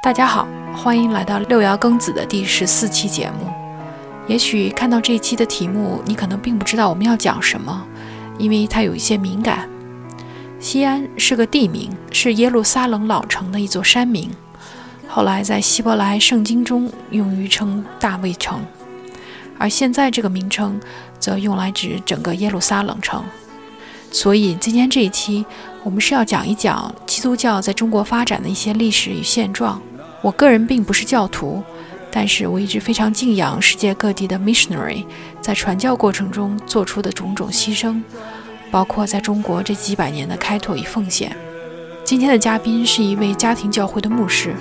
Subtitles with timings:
[0.00, 3.52] 大家好，欢迎来到六爻庚子的第十四期节目。
[4.28, 7.84] 也许看到这一期的题目，你可能并不知道我们要讲什么，
[8.38, 9.68] 因为它有一些敏感。
[10.60, 14.30] 西安是个地名，是耶路撒冷老城的一座山名，
[15.08, 18.60] 后来在希伯来圣经中用于称大卫城，
[19.58, 20.80] 而现在这个名称
[21.18, 23.24] 则用来指整个耶路撒冷城。
[24.10, 25.44] 所以今天这一期，
[25.84, 29.80] 我们是要讲一讲基督教在中国发展的一些历史与现状。
[30.20, 31.62] 我个人并不是教徒，
[32.10, 35.04] 但是我一直非常敬仰世界各地的 missionary
[35.40, 38.02] 在传教过程中做出的种种牺牲，
[38.70, 41.34] 包括在中国这几百年的开拓与奉献。
[42.04, 44.54] 今天的嘉宾是一位家庭教会的牧师，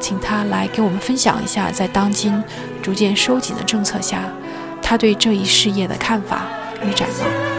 [0.00, 2.42] 请他来给我们分享一下，在当今
[2.82, 4.22] 逐渐收紧的政策下，
[4.80, 6.46] 他对这一事业的看法
[6.82, 7.57] 与展望。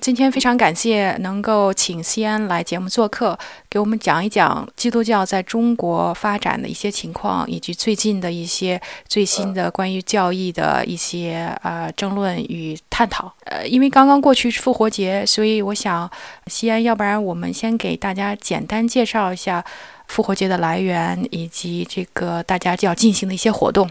[0.00, 13.32] 今天非常感谢能够请西安来节目做客，给我们讲一讲基督教在中国发展的一些情况，以及最近的一些最新的关于教义的一些呃争论与探讨。
[13.44, 16.10] 呃，因为刚刚过去是复活节，所以我想
[16.46, 19.64] 西安，要不然我们先给大家简单介绍一下
[20.06, 23.90] 复活节的来源，以及这个大家就要进行的一些活动。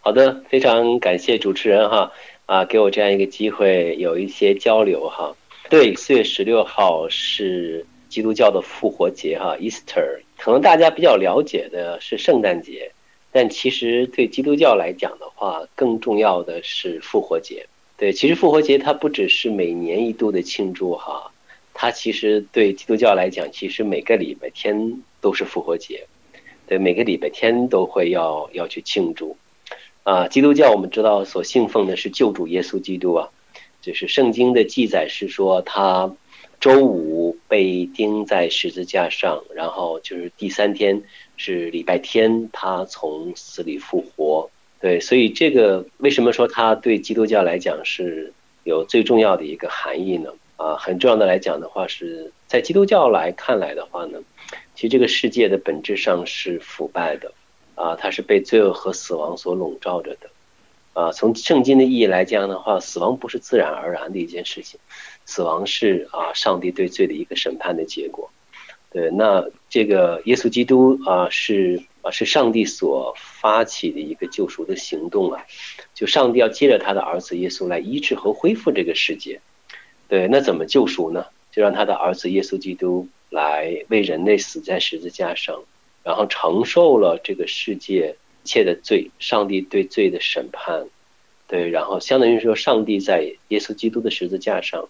[0.00, 2.12] 好的，非常感谢主持人哈。
[2.46, 5.34] 啊，给我这样一个机会，有一些交流哈。
[5.70, 10.20] 对，四月十六号是基督教的复活节哈，Easter。
[10.36, 12.92] 可能大家比较了解的是圣诞节，
[13.32, 17.66] 但其实对基督教来讲的话，更重要的是复活节。
[17.96, 21.32] 对，其实复活节它不只是每年一度的庆祝哈，
[21.72, 26.06] 它其实对基督教来讲，其实每个礼拜天都是复活节。
[26.66, 29.34] 对，每个礼拜天都会要要去庆祝。
[30.04, 33.30] 啊，基督教我们知道所信奉的是救主耶稣基督啊，
[33.80, 36.14] 就是圣经的记载是说他
[36.60, 41.02] 周五被钉在十字架上，然后就是第三天
[41.38, 44.50] 是礼拜天他从死里复活。
[44.78, 48.30] 对，所以这个为什么说他对基督教来讲是
[48.64, 50.30] 有最重要的一个含义呢？
[50.56, 54.18] 啊，很重要的来讲的话是在基督教来看来的话呢，
[54.74, 57.32] 其实这个世界的本质上是腐败的。
[57.74, 60.30] 啊，它是被罪恶和死亡所笼罩着的，
[60.92, 64.78] 啊，从圣经的意义来讲的话，死亡不是自然而然的一件事情，
[65.24, 68.30] 死亡是啊，上帝对罪的一个审判的结果。
[68.90, 75.44] 对，那这个耶稣基督啊，是啊，是上帝所发起的一个救赎的行动啊，
[75.94, 79.40] 就上帝要借着他的儿子耶稣来医治和恢复这个世界。
[80.06, 81.26] 对，那怎么救赎呢？
[81.50, 85.62] 就让他的儿子耶稣基督来为人类死在十字架上。
[86.04, 90.86] 然后承受了这个世界一切的罪，上帝对罪的审判，
[91.48, 94.88] 对，然后相当于说，上帝在耶稣基督的十字架上，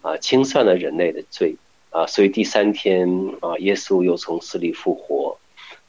[0.00, 1.56] 啊，清算了人类的罪，
[1.90, 3.06] 啊，所以第三天
[3.40, 5.36] 啊，耶稣又从死里复活，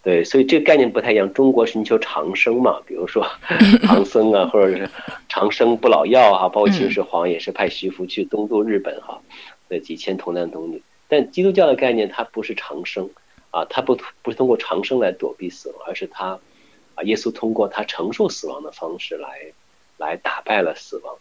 [0.03, 1.33] 对，所以这个概念不太一样。
[1.33, 3.25] 中国寻求长生嘛， 比如说
[3.83, 4.89] 唐僧啊，或者是
[5.29, 9.21] 长生不老药啊， 包括秦始皇也是派徐福去东渡日本哈，
[9.69, 10.81] 对，几千童男童女。
[11.07, 13.09] 但基督教的概念它不是长生。
[13.51, 16.39] 啊，他不不是通过长生来躲避死亡，而是他，
[16.95, 19.53] 啊，耶稣通过他承受死亡的方式来，
[19.97, 21.15] 来打败了死亡。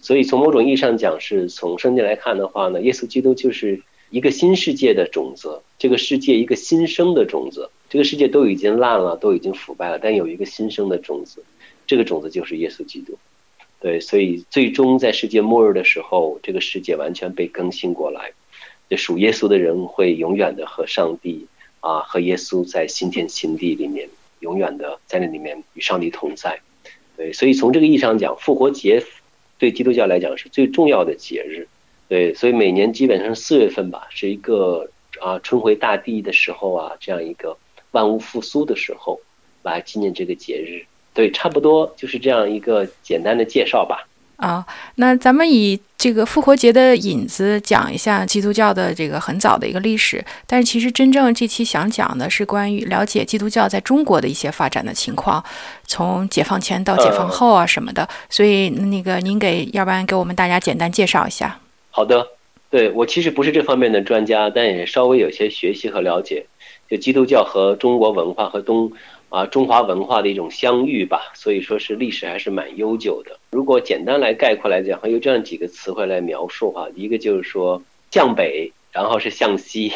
[0.00, 7.70] 所以从某种意义上讲，是从圣经来看的话呢，耶稣基督就是一个新世界的种子，这个世界一个新生的种子。
[7.90, 11.42] 这个世界都已经烂了，都已经腐败了，但有一个新生的种子，
[11.86, 13.16] 这个种子就是耶稣基督。
[13.80, 18.32] 对，所以最终在世界末日的时候，这个世界完全被更新过来，
[18.88, 21.46] 这属耶稣的人会永远的和上帝。
[21.80, 24.08] 啊，和耶稣在新天新地里面，
[24.40, 26.58] 永远的在那里面与上帝同在。
[27.16, 29.04] 对，所以从这个意义上讲，复活节
[29.58, 31.68] 对基督教来讲是最重要的节日。
[32.08, 37.56] 对，所以每年基本上四月份吧，是一个啊春回大地的时候啊，这样一个
[37.92, 39.20] 万物复苏的时候
[39.62, 40.84] 来纪念这个节日。
[41.14, 44.08] 对，差不多就是这样一个简单的介绍吧。
[44.38, 44.64] 啊，
[44.94, 50.24] 那咱们以这个复活节的引子讲一下基督教的这个很早的一个历史。
[50.46, 55.44] 但是其实真正这期想讲的是关于了解基督教在中国的一些发展的情况，
[55.86, 58.08] 从解放前到解放后啊什么的。
[58.30, 61.58] 所以那个您给，要不然给我们大家简单介绍一下。
[61.90, 62.24] 好的，
[62.70, 66.46] 对我其实不是这方面的专家，但也稍微有些学习和了解，
[66.88, 68.92] 就基督教和中国文化和东
[69.28, 73.38] 啊中华文化的一种相遇吧，所以说是历史还是蛮悠久的。
[73.50, 79.92] 如果简单来概括来讲，有这样几个词汇来描述哈，一个就是说向北，然后是向西，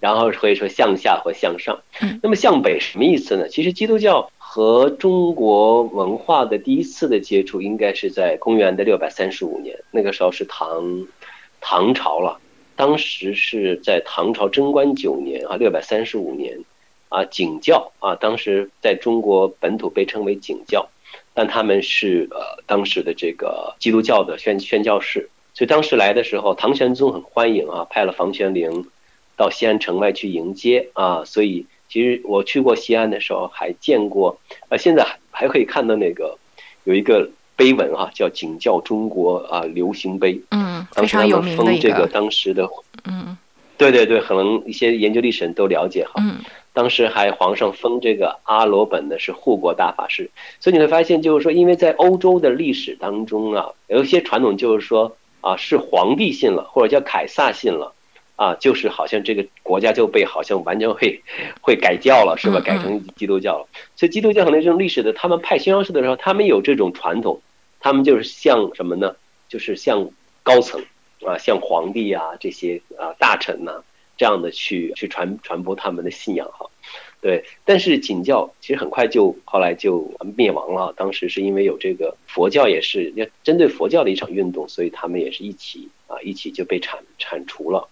[0.00, 1.80] 然后可以说向下或向上。
[2.22, 3.48] 那么向北什么意思呢？
[3.48, 11.06] 其实基督教和中国文化的第一次的接触，应该是在公元的六百三十五年，那个时候是唐
[11.60, 12.38] 唐朝了。
[12.76, 16.60] 当时是在唐朝贞观九年啊，六百三十五年，
[17.08, 20.88] 啊，景教啊，当时在中国本土被称为景教，
[21.34, 28.86] 但他们是呃当时的这个基督教的宣宣教士，所以当时来的时候，唐玄宗很欢迎啊，派了房玄龄
[29.36, 34.38] 到西安城外去迎接啊，所以其实我去过西安的时候还见过，
[34.68, 36.38] 啊，现在还可以看到那个
[36.84, 37.30] 有一个。
[37.58, 41.88] 碑文哈，叫景教中国啊流行碑，嗯，非常有名的一个。
[41.88, 42.68] 这个当时的，
[43.06, 43.34] 嗯，
[43.78, 46.12] 对对对，可能一些研究历史人都了解哈。
[46.18, 46.36] 嗯，
[46.76, 50.30] 当时还皇上封这个阿罗本呢是护国大法师，
[50.60, 57.94] 所以你会发现，就是说，因为在欧洲的历史当中啊，有一些传统就是说啊，是皇帝信了，或者叫凯撒信了。
[58.36, 61.22] 啊，就是好像这个国家就被好像完全会
[61.62, 62.60] 会改教了，是吧？
[62.60, 63.66] 改成基督教了。
[63.96, 67.40] 所以基督教可能这种历史的，他们派宣教士的时候，他们有这种传统，
[67.80, 69.16] 他们就是像什么呢？
[69.48, 70.10] 就是像
[70.42, 70.84] 高层
[71.24, 73.82] 啊，像皇帝啊这些啊大臣呐
[74.16, 76.66] 这样的去去传传播他们的信仰哈。
[77.20, 80.92] 对，但是景教其实很快就后来就灭亡了。
[80.96, 87.88] 当时是因为有这个佛教也是要针对佛教的一场运动，所以他们也是一起啊一起就被铲铲除了。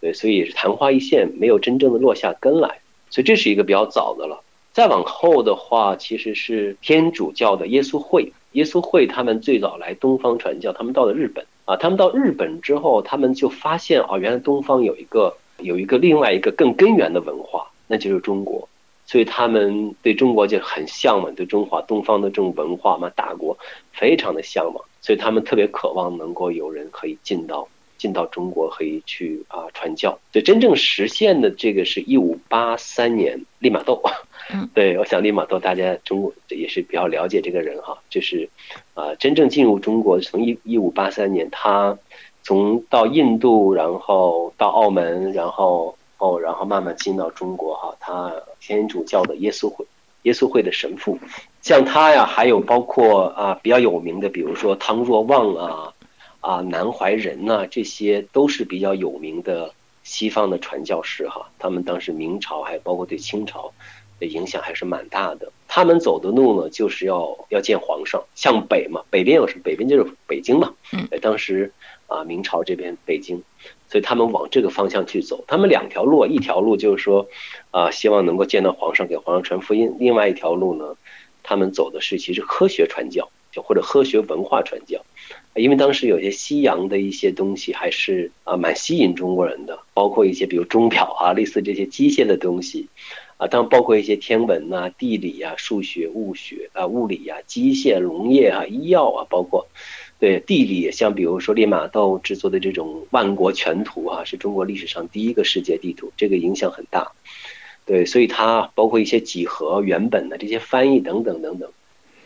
[0.00, 2.80] 对，所以也是昙花一现，没有真正的落下根来，
[3.10, 4.42] 所以这是一个比较早的了。
[4.72, 18.68] 再往后的话，其实是天主教的耶稣会，耶稣会他们最早来东方传教，他们到了日本啊，他们到日本之后，他们就发现啊，原来东方有一个有一个另外一个更根源的文化，那就是中国，
[19.06, 23.58] 所以他们对中国就很向往，对中华东方的这种文化嘛，大国
[23.92, 27.68] 非常的向往，所以他们特别渴望能够有人可以进到。
[27.98, 34.00] 进到中国可以去啊传教，就真正实现的这个是一五八三年利玛窦，
[34.72, 38.48] 对，我想利玛窦大家中国也是比较了解这个人哈，就是
[38.94, 41.98] 啊真正进入中国从一一五八三年，他
[42.48, 49.84] 从到印度，然后到澳门，然后哦然后慢慢进到中国哈，他天主教的耶稣会
[50.22, 51.18] 耶稣会的神父，
[51.60, 55.92] 像他呀，还有包括啊比较有名的，比如说汤若望啊。
[56.40, 59.74] 啊，南怀仁呐，这些都是比较有名的
[60.04, 61.50] 西方的传教士哈。
[61.58, 63.72] 他们当时明朝还包括对清朝
[64.20, 65.50] 的影响还是蛮大的。
[65.66, 69.62] 他们走的路呢，就是要要见皇上，向北嘛，北边有什么？
[69.64, 70.72] 北边就是北京嘛。
[70.92, 71.08] 嗯。
[71.20, 71.72] 当时
[72.08, 73.40] 啊，明朝这边北京，
[73.88, 75.44] 所以他们往这个方向去走。
[75.46, 77.28] 他们两条路，一条路就是说
[77.70, 80.96] 啊，希望能够见到皇上，给皇上传福音；另外一条路呢，
[81.42, 85.04] 他们走的是其实科学传教，就或者科学文化传教。
[85.54, 92.88] 因为当时有些西洋的一些东西还是啊蛮吸引中国人的，包括一些比如钟表啊，类似这些机械的东西，
[93.38, 99.66] 啊，当然包括一些天文呐、地理啊、数学、物学啊、物理啊、机械、农业啊、医药啊，包括
[100.18, 107.12] 对地理，像比如说利玛窦制作的这种万国全图啊，是中国历史上第一个世界地图，这个影响很大。
[107.86, 111.70] 对，所以它包括一些几何原本的这些翻译等等等等，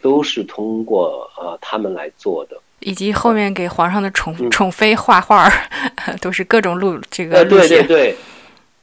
[0.01, 2.61] 都是通过啊他们来做的。
[2.81, 5.49] 以及后面给皇上的宠宠妃画画，
[6.21, 7.69] 都是各种路这个路线。
[7.69, 8.17] 对对对，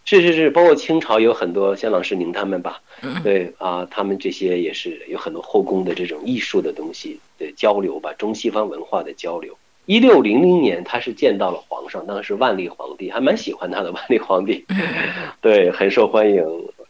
[0.05, 2.81] 是是是，包括清朝有很多像郎世宁他们吧，
[3.23, 9.55] 对啊，他们这些也是有很多后宫的这种艺术的东西的交流吧，中西方文化的交流。
[9.85, 14.65] 一六零零年，他是见到了皇上，当时万历皇帝还蛮喜欢他的，万历皇帝
[15.41, 16.43] 对很受欢迎，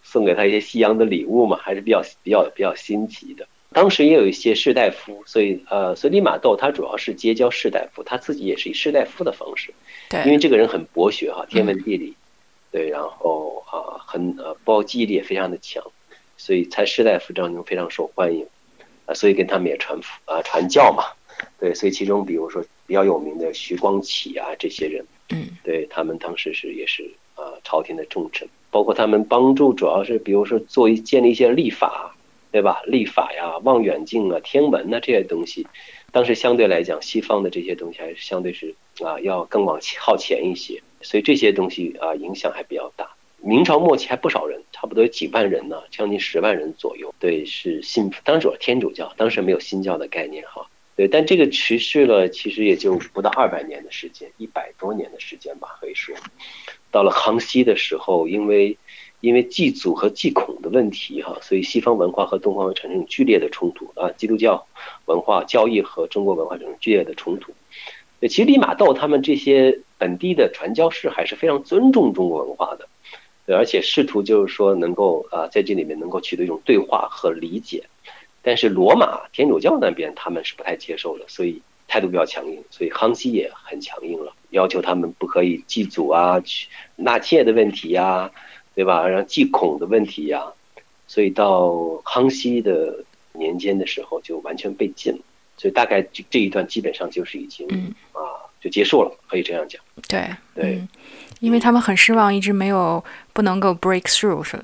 [0.03, 3.47] 送给他一些西洋的礼物嘛，还是比较比较比较新奇的。
[3.71, 9.73] 当时也有一些士大夫，所以呃，所以利玛窦他主要是结交士大夫，他自己也是以士大夫的方式，
[10.09, 12.15] 对，因为这个人很博学哈，天文地理，
[12.71, 15.83] 对，然后啊，很呃，包括记忆力也非常的强，
[16.37, 18.45] 所以在士大夫当中非常受欢迎，
[19.05, 21.03] 啊，所以跟他们也传啊传教嘛，
[21.59, 32.15] 对，所以其中比如说比较有名的徐光启啊这些人，嗯，对他们当时是也是啊朝廷的重臣，包括他们帮助主要是比如说做一建立一些立法。
[32.51, 32.81] 对吧？
[32.87, 35.67] 立法呀、望远镜啊、天文呐这些东西，
[36.11, 38.73] 当时相对来讲，西方的这些东西还是相对是
[39.03, 43.09] 啊要更往靠前一些，所以这些东西啊影响还比较大。
[43.41, 47.13] 明朝末期还不少人，差不多有几万人呢，将近十万人左右。
[47.19, 50.67] 对，是信，当时是天主教，当时没有新教的概念哈。
[50.97, 56.13] 对，但这个持续了其实也就不到二百年的时间，一百多年的时间吧，可以说。
[56.91, 58.77] 到了康熙的时候，因为
[59.21, 64.67] 因为祭祖和祭孔的问题哈，所以西方文化和东方产生剧烈的冲突啊，基督教
[65.05, 67.53] 文化教义和中国文化产生剧烈的冲突。
[68.27, 72.87] 其实利玛窦他们这些本地的传教士还是非常尊重中国文化的，
[73.55, 77.85] 而且试图就是说能够啊在这里面能够取得一种对话和理解。
[78.41, 88.31] 但是罗马天主教那边他们是不太接受的，所以态度比较强硬，所以康熙也很强硬了，要求他们不可以祭祖啊、去纳妾的问题呀，
[88.75, 89.07] 对吧？
[89.07, 90.53] 然后祭孔的问题呀，
[91.07, 95.19] 所以到康熙的年间的时候就完全被禁了。
[95.59, 97.67] 所以大概这这一段基本上就是已经
[98.13, 98.19] 啊
[98.59, 99.79] 就结束了，可以这样讲。
[100.07, 100.81] 对对，
[101.39, 104.57] 因为他们很失望，一直没有不能够 break through 是。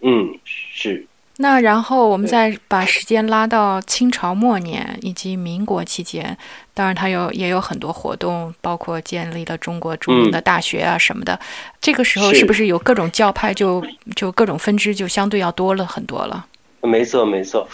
[0.00, 1.06] 嗯，是。
[1.36, 6.36] 那然后我们再把时间拉到清朝末年以及民国期间，
[6.74, 11.38] 当然他有也有很多活动，包括建立了中国著名的大学啊什么的。
[11.80, 13.82] 这个时候是不是有各种教派就
[14.14, 16.44] 就各种分支就相对要多了很多了？
[16.82, 17.66] 没错没错，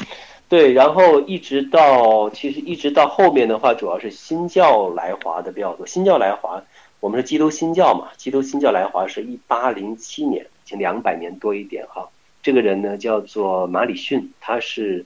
[0.49, 0.73] 对。
[0.73, 5.87] 然后一直到其实一直到后面的话，主要是新教来华的比较多。
[5.87, 6.63] 新教来华，
[7.01, 8.09] 我们是基督新教嘛？
[8.17, 12.09] 基督新教来华是一八零七年，近两百年多一点哈。
[12.43, 15.05] 这个人呢叫做马里逊，他是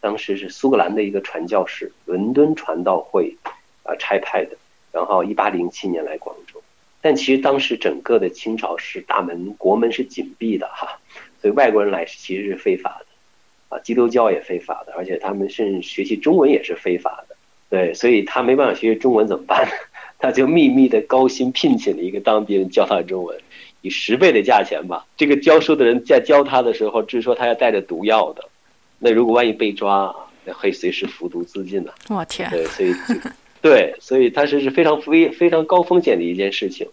[0.00, 3.36] 当时是苏格兰的一个传教士，伦敦传道会
[3.82, 4.56] 啊差派的，
[4.92, 6.60] 然后一八零七年来广州。
[7.00, 11.00] 但其实当时整个的清朝是大门国门是紧闭的哈，
[11.40, 13.06] 所以外国人来其实是非法的，
[13.72, 17.36] 啊，基督教也非法的，而且他们甚至学习中文也是非法的。
[17.70, 19.72] 对，所以他没办法学习中文怎么办呢？
[20.18, 23.36] 他就秘密的高薪聘请了一个当地人教他中文。
[23.80, 28.44] 以十倍的价钱吧，这个教书的人在教他的时候，据说他要带着毒药的，
[29.00, 30.14] 那如果万一被抓，
[30.44, 31.92] 那可以随时服毒自尽的。
[32.08, 32.48] 我天！
[32.50, 32.94] 对，所以，
[33.60, 36.86] 对，所以他是是非常非非常高风险的一件事情。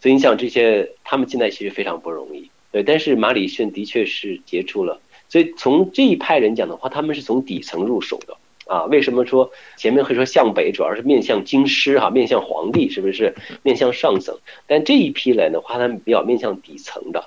[0.00, 2.50] 所以你想，这些他们进来其实非常不容易。
[2.70, 8.36] 对，但是马里逊的确是杰出了，所以从这一派人讲的话，他们是从底层入手的。
[8.66, 14.36] 啊，为什么说前面会说向北，主要是面向京师哈，面向皇帝，是不是面向上层？
[14.66, 17.24] 但这一批人的话，他们比较面向底层的。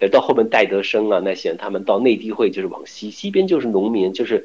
[0.00, 4.42] 呃，到后面戴德生啊那些人，他们到内地会就是往西，西边就是农民，就是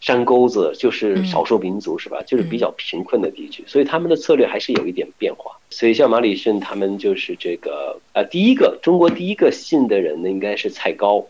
[0.00, 2.20] 山沟子，就是少数民族，是吧？
[2.26, 5.52] 就是比较贫困的地区，所以他们的策略还是有一点变化。
[5.70, 11.26] 所以像马里逊他们就是这个呃，第一个中国第一个信的人呢，应该是蔡高，第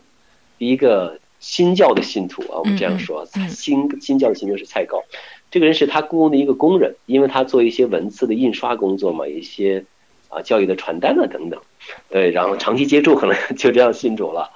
[0.57, 1.19] 一个。
[1.39, 5.03] 新教的信徒啊，我们这样说，新新教的信徒是蔡高，
[5.51, 9.85] 这个人是他雇佣的一个工人，因为他做一些文字的印刷工作嘛，一些
[10.29, 11.61] 啊教育的传单啊等等，
[12.09, 14.49] 对，然后长期接触可能就这样信主了，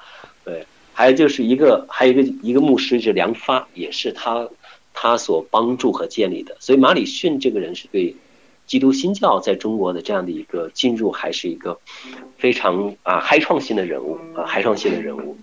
[0.44, 4.50] 对，还有就是一个还有一个一个牧师是梁发，也是他
[4.92, 8.16] 他所帮助和建立的，所以马里逊这个人是对
[8.66, 11.80] 基督新教在中国的这样的一个进入，还是一个
[12.40, 15.38] 非常啊开创性的人物啊开创性的人物。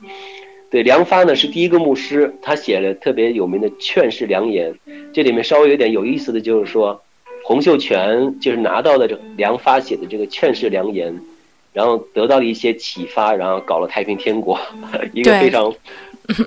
[0.70, 4.70] 对，梁发呢是第一个牧师，他写了特别有名的《劝世良言》，
[5.14, 7.02] 这里面稍微有点有意思的就是说，
[7.42, 11.10] 洪秀全就是拿到的这梁发写的这个《劝世良言》，
[11.72, 14.60] 然后得到了一些启发，然后搞了太平天国，
[15.14, 15.72] 一个非常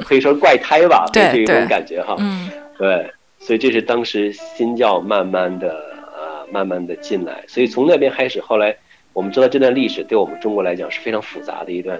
[0.03, 2.47] 可以说怪胎吧，对这种感觉哈，嗯，
[2.77, 3.09] 对，
[3.39, 5.73] 所以这是当时新教慢慢的
[6.13, 8.75] 啊，慢慢的进来，所以从那边开始，后来
[9.13, 11.99] 我们知道这段历史对我们中国来讲是非常复杂的一段。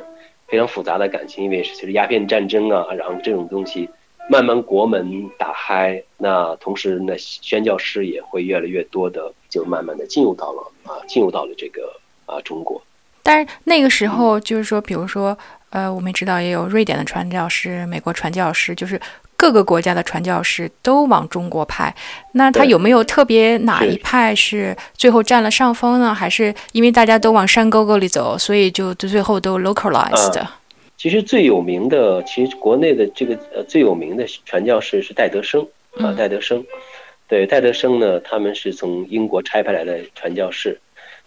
[0.52, 3.90] 非常复杂的感情，因为随着鸦片战争啊，然后这种东西
[4.30, 11.94] 慢慢国门打开，那同时呢宣教师也会越来越多的，就慢慢的进入到了啊，进入到了这个
[12.26, 12.82] 啊中国。
[13.24, 15.38] 但是那个时候就是说，比如说
[15.70, 19.00] 呃，我们知道也有瑞典的传教士，美国传教士，就是。
[19.42, 21.92] 各个国家的传教士都往中国派，
[22.34, 26.14] 那他有没有特别哪一派是最后占了上风呢？
[26.14, 30.40] 还是因为大家都往山沟沟里走，所以就最后都 localized？
[30.96, 35.68] 其实最有名的，其实国内的这个呃最有名的传教士是戴德生
[35.98, 36.64] 啊，戴德生。
[37.28, 40.80] 对，戴德生呢，他们是从英国差派来的传教士。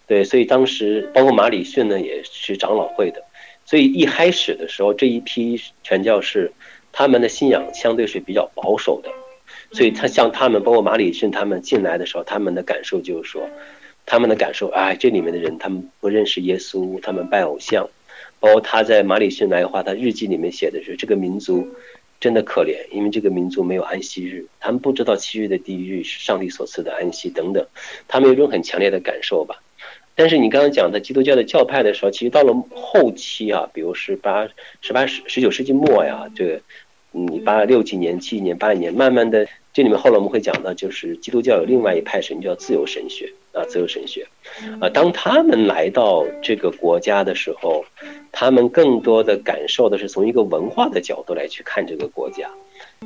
[0.07, 3.21] 对，所以当时包括马里逊呢，也是长老会的。
[3.67, 6.53] 所以一开始的时候，这一批传教士。
[6.97, 9.11] 他们的信仰相对是比较保守的，
[9.73, 13.43] 所以他像他们，包括马里逊他们进来的时候，他们的感受就是说，
[14.07, 17.91] 他们的感受，哎，这里面的人他们不认识耶稣，他们拜偶像。
[18.39, 21.67] 包括他在马里逊来的话，他日记里面写的是这个民族
[22.21, 27.67] 真的可怜，因为这个民族没有安息日，他们不知道七日的第一日是上帝所赐的安息等等，
[28.07, 29.63] 他们有一种很强烈的感受吧。
[30.15, 34.47] 但是你刚刚讲的基督教的教派的时候，其实到了后期啊，比如十八、
[34.81, 36.61] 十八、十十九世纪末呀，这个。
[37.15, 44.27] 嗯，八六几年、七几年、八几年，慢慢的这里面后来我们会讲到，就是基督教有另外一派神叫自由神学啊，自由神学，
[44.81, 47.85] 啊，当他们来到这个国家的时候，
[48.33, 52.51] 他们更多的感受的是从一个文化的角度来去看这个国家。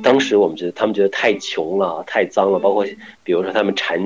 [0.01, 2.85] 当时我们觉得他们觉得太穷了，太脏了，包括
[3.23, 3.99] 比如说他们缠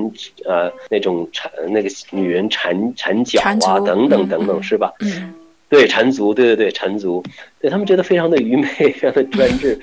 [0.44, 4.92] 呃那种缠那个女人缠缠脚啊等等等等，是吧？
[5.00, 5.32] 嗯，
[5.74, 7.20] 对，缠足，对对对，缠足，
[7.60, 9.80] 对他们觉得非常的愚昧， 非常的专制。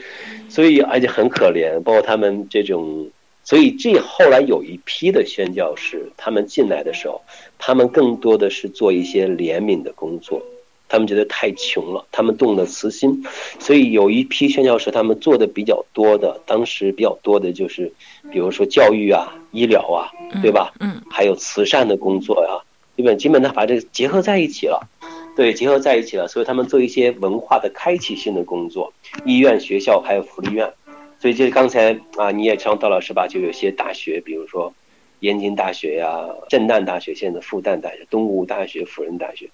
[0.47, 3.09] 所以，而且很可怜，包括他们这种，
[3.43, 7.21] 所以这后来有一批的宣教士，他们进来的时候，
[7.59, 10.41] 他们更多的是做一些怜悯的工作，
[10.87, 13.23] 他们觉得太穷了，他们动了慈心，
[13.59, 17.91] 所以有一批宣教士，他们做的比较多的，当时比较多的就是，
[18.31, 20.07] 比如说教育啊、医疗啊，
[20.41, 20.73] 对吧？
[20.79, 22.63] 嗯，还有慈善的工作呀，
[22.95, 24.87] 基本基本他把这个结合在一起了。
[25.35, 28.93] 对，结合在一起了，所以他们做一些文化的开启性的工作，
[29.25, 30.71] 医院、学校还有福利院。
[31.19, 33.27] 所以就是刚才啊，你也讲到了是吧？
[33.27, 34.73] 就有些大学，比如说
[35.19, 39.49] 燕京大学呀、震旦大学、现在的复旦大学、东吴大学、辅仁大学、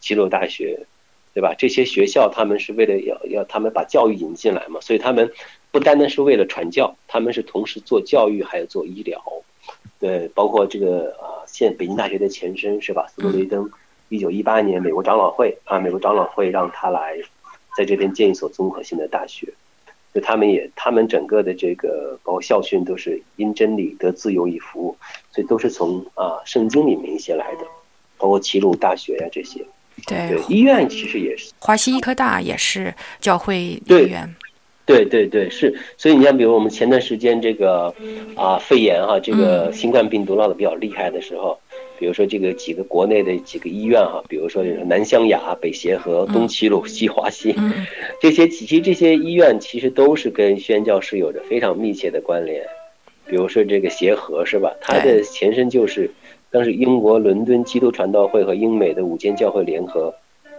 [0.00, 0.80] 齐鲁大学，
[1.32, 1.54] 对吧？
[1.56, 5.32] 这些学校他们是为了要要他们把教育引进来嘛，所以他们
[5.70, 9.22] 不单单是为了传教，他们是同时做教育还有做医疗。
[9.98, 13.06] 对，包括这个啊，现北京大学的前身是吧？
[13.14, 13.70] 斯诺雷登。
[14.12, 17.16] 一九一八年，美国长老会啊，美国长老会让他来，
[17.74, 19.48] 在这边建一所综合性的大学。
[20.12, 24.94] 就他们也，他们整个的这个包括校训都是因真理得自由以服务，
[25.30, 27.64] 所以都是从啊圣经里面一些来的，
[28.18, 29.64] 包括齐鲁大学呀这些。
[30.06, 34.28] 对，医院其实也是，华西医科大也是教会医院。
[34.84, 35.74] 对对对，是。
[35.96, 37.94] 所以你像比如我们前段时间这个
[38.36, 41.58] 啊肺炎哈，这个新冠病毒闹得比较厉害的时候。
[42.02, 47.54] 比如说这个几个国内的几个医院哈，比如说南湘雅、北协和、东齐鲁、西华西，
[48.20, 52.66] 这些其实这些医院其实都是跟宣教士有着非常密切的关联。
[53.24, 54.74] 比如说这个协和是吧？
[54.80, 56.10] 它的前身就是
[56.50, 60.12] 当时英国伦敦基督传道会和英美的五间教会联合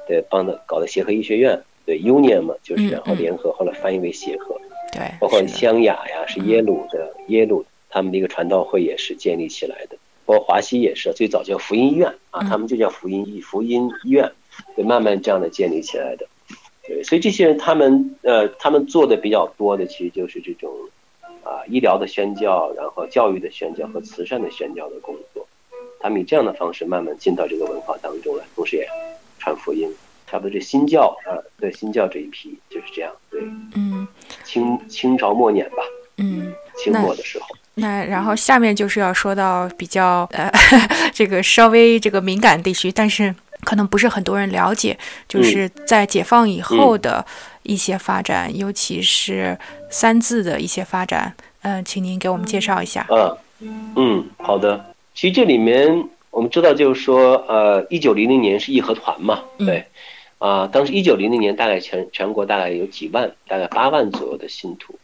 [0.08, 4.56] 对帮的搞的协和医学院，对 Union 嘛，就是然后联合后来翻译为协和。
[4.94, 9.98] 对，包括湘雅呀，是耶鲁的耶鲁他们的一个传道会也是建立起来的。
[10.26, 14.32] 包括华西也是最早叫福音医院啊，他们就叫福音医福音医院，
[14.76, 16.28] 对，慢慢这样的建立起来的。
[16.86, 20.70] 对，所以这些人他们呃，他们做的比较多的，其实就是这种
[21.44, 25.48] 啊医疗的宣教，然后教育的宣教和慈善的宣教的工作。
[26.00, 28.88] 他们以这样的方式慢慢进到这个文化当中来，同时也
[29.40, 29.90] 传福音。
[30.26, 33.14] 差不多这新教啊，对新教这一批就是这样。
[33.30, 33.40] 对，
[33.76, 34.08] 嗯，
[34.44, 35.84] 清清朝末年吧，
[36.18, 37.46] 嗯，清末的时候。
[37.76, 40.52] 那然后下面就是要说到比较呃
[41.14, 47.26] 这个稍微这个敏感地区，但是可能不是很多人了解，就是在解放以后的
[47.64, 49.58] 一些发展，尤其是
[49.90, 51.34] 三字的一些发展。
[51.62, 53.08] 嗯，请您给我们介绍一下。
[53.62, 54.94] 嗯嗯，好的。
[55.16, 59.86] 其实这里面我们知道，就是说，呃，一九零零年是义和团嘛，对，
[60.40, 65.00] 啊，当时一九零零年大概全全国大概有几万，大概八万左右的信徒。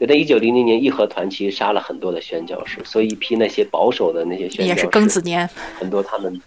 [0.00, 5.46] 对，在一九零零年，义和团其实杀了很多的宣教士，所以一批那些保守的那些宣教士，也是庚子年，
[5.78, 6.40] 很多他们，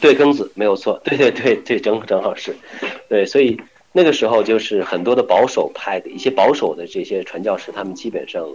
[0.00, 2.56] 对庚子没有错， 对对对对，正正好是，
[3.10, 3.60] 对，所以
[3.92, 8.48] 那个时候就是很多的保守派的一些保守的这些传教士，他们基本上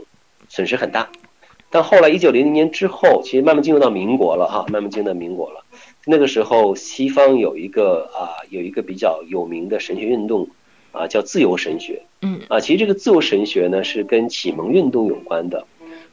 [0.49, 1.07] 损失很大。
[1.69, 5.63] 但后来一九零零年之后，其实慢慢进入到民国了哈，慢慢进入到民国了。
[6.07, 10.49] 那个时候，西方有一个啊，有一个比较有名的神学运动。
[10.91, 15.65] 啊，叫自由神学，嗯，啊，其实这个自由神学呢是跟启蒙运动有关的，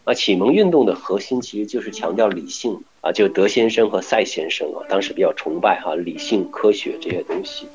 [0.04, 7.66] 啊，启蒙运动的核心其实就是强调理性，啊，就德先生和赛先生啊，当时比较崇拜哈理性科学这些东西，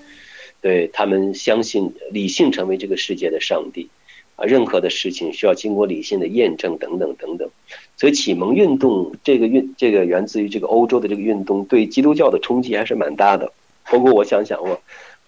[0.61, 3.89] 对他们相信理性成为这个世界的上帝，
[4.35, 7.49] 啊，任何的事情需要经过理性的验证等等等等，
[7.97, 13.51] 所以启蒙运动这个运这个源自于这个欧洲的这个运动对基督教的冲击还是蛮大的，
[13.89, 14.79] 包括我想想我。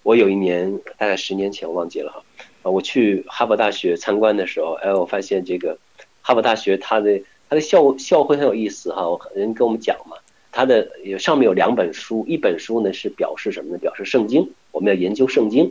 [0.03, 2.23] 我有一年，大概十年前，我忘记了哈，
[2.63, 5.77] 啊，我去哈佛大学参观的时候，哎，我发现这个
[6.21, 9.03] 哈佛大学它的它的校校徽很有意思哈，
[9.35, 10.17] 人跟我们讲嘛，
[10.51, 13.77] 它的有上面有两本书，一本书呢是表示什么呢？
[13.77, 15.69] 表示圣经，我们要研究圣经；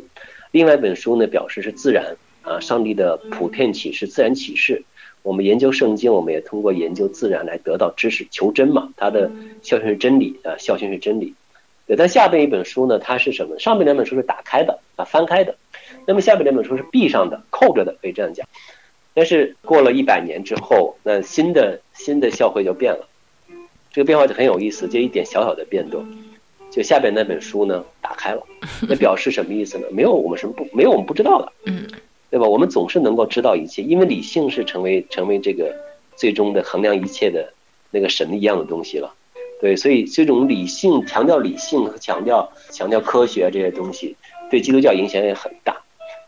[0.53, 4.85] 另外一本书呢表示是自然啊，上帝的普遍启示、自然启示。
[5.23, 8.89] 我们研究圣经，我们也通过研究自然来得到知识，求真嘛。
[8.97, 11.35] 它的校训是真理啊，校训是真理。
[11.97, 13.59] 但下边一本书呢，它是什么？
[13.59, 15.57] 上面两本书是打开的啊，翻开的，
[16.07, 18.47] 那么下面两本书是闭上的，扣着的，可以这样讲。
[19.13, 23.09] 但是过了一百年之后，那新的新的教会就变了，
[23.93, 26.07] 这个变化就很有意思，就一点小小的变动，
[26.71, 28.43] 就下边那本书呢打开了，
[28.89, 29.89] 那表示什么意思呢？
[29.91, 31.89] 没有我们什么不没有我们不知道的，嗯，
[32.31, 32.47] 对吧？
[32.47, 35.75] 我们总是能够知道一切，因为理性是成为成为这个
[36.15, 37.53] 最终的衡量一切的
[37.91, 39.13] 那个神一样的东西了。
[39.61, 44.17] 对，所以这种理性强调理性和强调强调科学这些东西，
[44.51, 45.77] 对基督教影响也很大。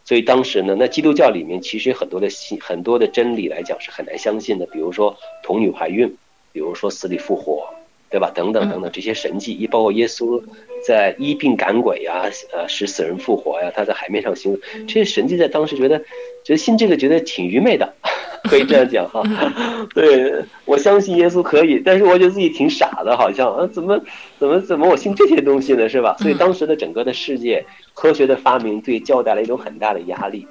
[0.05, 6.15] 所以当时呢，那基督教里面其实很多的信很多的真理来讲是很难相信的，比如说童女怀孕，
[6.53, 7.73] 比如说死里复活，
[8.11, 8.31] 对吧？
[8.35, 10.43] 等等等等这些神迹，一包括耶稣
[10.85, 16.01] 在医病赶鬼呀，呃，使死人复活呀，他在海面上行，这些神迹在当时觉得
[16.45, 17.95] 觉得信这个觉得挺愚昧的。
[18.51, 19.23] 可以这样讲哈，
[19.95, 24.01] 对我相信耶稣可以，但是我觉得自己挺傻的，好像啊，怎么
[24.39, 26.17] 怎么怎么我信这些东西呢，是吧？
[26.19, 30.47] 所以当时的整个的世界科学的发明对教带来一种很大的压力，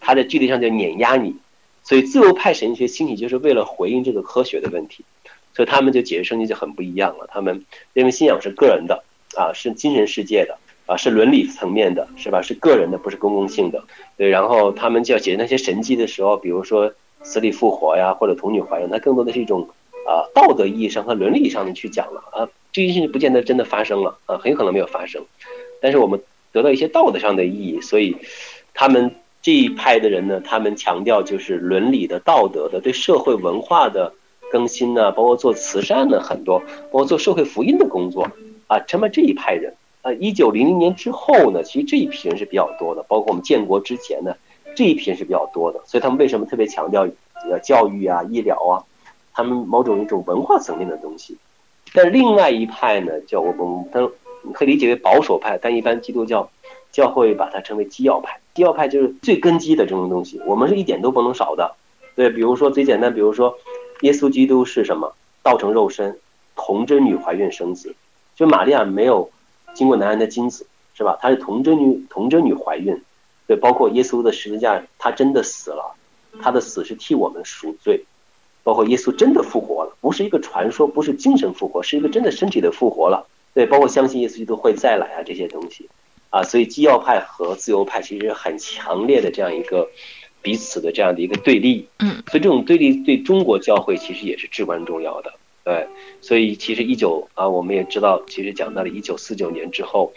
[0.00, 1.36] 它在具体上就碾压你，
[1.84, 5.04] 所以自由派神学兴起就是为了回应这个科学的问题，
[5.54, 9.04] 所以他们就解释圣经就很不一样了，他们认为信仰是个人的
[9.36, 12.42] 啊，是精神世界的啊，是伦理层面的，是吧？
[12.42, 13.84] 是个人的，不是公共性的，
[14.16, 16.92] 对，然后他们就要解释那些神迹的时候，比如说。
[17.22, 19.68] 死里复活呀，或者童女怀孕，它更多的是一种
[20.06, 25.24] 啊道德意义上和伦理上的去讲了啊，这件事情不见得真的发生了啊，很有可能没有发生，
[25.80, 28.16] 但是我们得到一些道德上的意义，所以
[28.74, 34.12] 他们这一派的人呢，他们强调就是伦理的、道德的、对社会文化的
[34.52, 38.30] 更新呢，包括做慈善的很多，包括做社会福音的工作
[38.68, 40.12] 啊，成为这一派人啊。
[40.14, 44.36] 一九零零年之后呢，其实这一批人是比较多的，包括我们建国之前呢。
[44.76, 47.08] 这一批人是比较多的，所以他们为什么特别强调
[47.50, 48.84] 呃教育啊、医疗啊，
[49.32, 51.36] 他们某种一种文化层面的东西。
[51.94, 54.08] 但另外一派呢，叫我们他
[54.52, 56.48] 可以理解为保守派，但一般基督教
[56.92, 58.38] 教会把它称为基要派。
[58.54, 61.74] 基要派就是最根基的这种东西，我们是一点都不能少的。
[62.14, 63.58] 对，比如说最简单，比如说
[64.02, 65.14] 耶稣基督是什么？
[65.42, 66.18] 道成肉身，
[66.54, 67.94] 童贞女怀孕生子，
[68.34, 69.30] 就玛利亚没有
[69.74, 71.16] 经过男人的精子，是吧？
[71.20, 73.00] 她是童贞女，童贞女怀孕。
[73.46, 75.94] 对，包括耶稣的十字架，他真的死了，
[76.42, 78.04] 他的死是替我们赎罪。
[78.64, 83.28] 包括耶稣真的复活了，不是一个传说，不是精神复活，是一个真的身体的复活了。
[83.54, 85.88] 对，包括相信耶稣基督会再来啊，这些东西
[86.30, 89.88] 啊，所以基要派和自由派其实很强烈的这样一个
[90.42, 91.86] 彼此的这样的一个对立。
[92.00, 95.32] 嗯，所以这种对立对中国教会其实也是至关重要的。
[95.62, 95.86] 对，
[96.20, 100.12] 所以其实一九啊，我们也知道，其实讲到了一九四九年之后。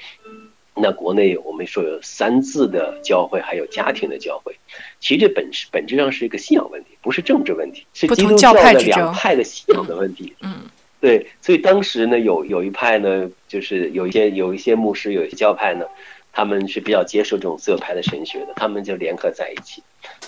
[0.82, 4.56] 那国内我们说有三字的教会，还有家庭的教会，
[5.00, 10.34] 其实这本是本质上是一个信仰问题，不是政治问题，是基督教的两派的信仰的问题。
[10.42, 10.62] 嗯，
[11.02, 15.86] 对，所以当时呢，有有一派呢，就是有一些有一些牧师，有一些教派呢，
[16.32, 19.82] 他们是比较接受这种自由派的神学的，他们就联合在一起，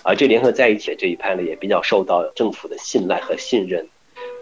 [0.03, 3.87] 而这联合在一起的这一派呢，也比较受到政府的信赖和信任，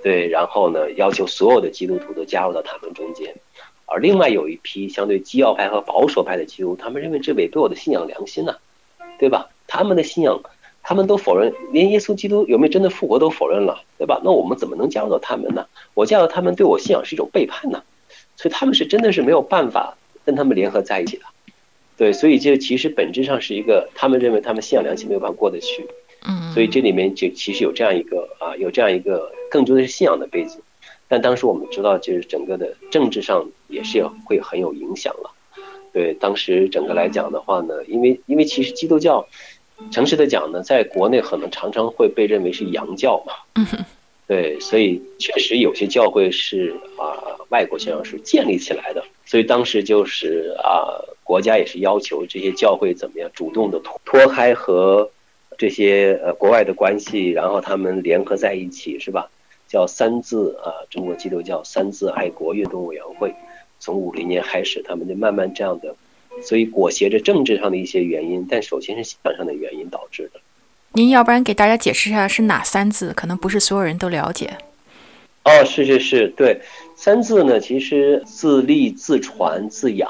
[0.04, 3.36] 对，然后呢，要求所有的基督徒都加入到他们中间。
[3.92, 8.56] 而另外有一批相对基要派和保守派的基督徒，他们认为这违背我的信仰良心呐，
[9.18, 9.50] 对吧？
[9.68, 10.42] 他们的信仰，
[10.84, 14.22] 他们都否认，连耶稣基督有没有真的复活都否认了，对吧？
[14.24, 15.66] 那我们怎么能加入到他们呢？
[15.94, 17.84] 我加入他们对我信仰是一种背叛呢，
[18.36, 21.24] 所以他们是真的是没有办法跟他们联合在一起的，
[21.98, 25.88] 对，所以这其实本质上是一个，他们认为他们信仰良心没有办法过得去，
[26.28, 30.62] 嗯，所以这里面就其实有这样一个啊，有这样一个更多的是信仰的背景。
[31.10, 35.32] 但当时我们知道，就是整个的政治上也是要会很有影响了。
[35.92, 39.28] 对，当时整个来讲的话呢，因为因为其实基督教，
[39.92, 43.34] 诚实的讲呢，在国内可能常常会被认为是洋教嘛。
[43.56, 43.66] 嗯
[44.28, 47.18] 对，所以确实有些教会是啊，
[47.50, 49.04] 外国教是建立起来的。
[49.26, 55.10] 所以当时就是啊，国家也是要求这些教会怎么样，主动的脱脱开和
[55.58, 59.32] 这些呃国外的关系，然后他们联合在一起，是吧？
[59.70, 63.34] 叫三字啊，中国基督教三字爱国运动委员会，
[63.80, 65.96] 从五零年开始，他们就慢慢这样的，
[66.42, 70.42] 所以裹挟着政治上的一些原因，但首先是信仰上的原因导致的。
[70.94, 73.14] 您要不然给大家解释一下是哪三字？
[73.14, 74.58] 可能不是所有人都了解。
[75.44, 76.60] 哦，是是是，对，
[76.96, 80.10] 三字呢，其实自立、自传、自养，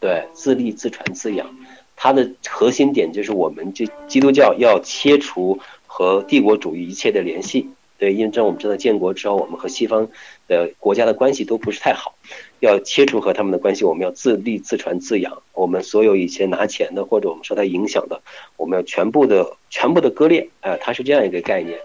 [0.00, 1.46] 对，自立、自传、自养，
[1.94, 7.70] 它的核心点就是我们这基督教要切除和帝国主义一切的联系。
[8.00, 10.08] 对，因为这我们知道，建国之后，我们和西方
[10.48, 12.14] 的国家的关系都不是太好，
[12.58, 15.42] 要切除和他们的关系，我们要自立、自传、自养。
[15.52, 18.22] 我们所有以前拿钱的，或者我们受他影响的，
[18.56, 20.48] 我们要全部的、全部的割裂。
[20.62, 21.78] 哎，它是这样一个概念。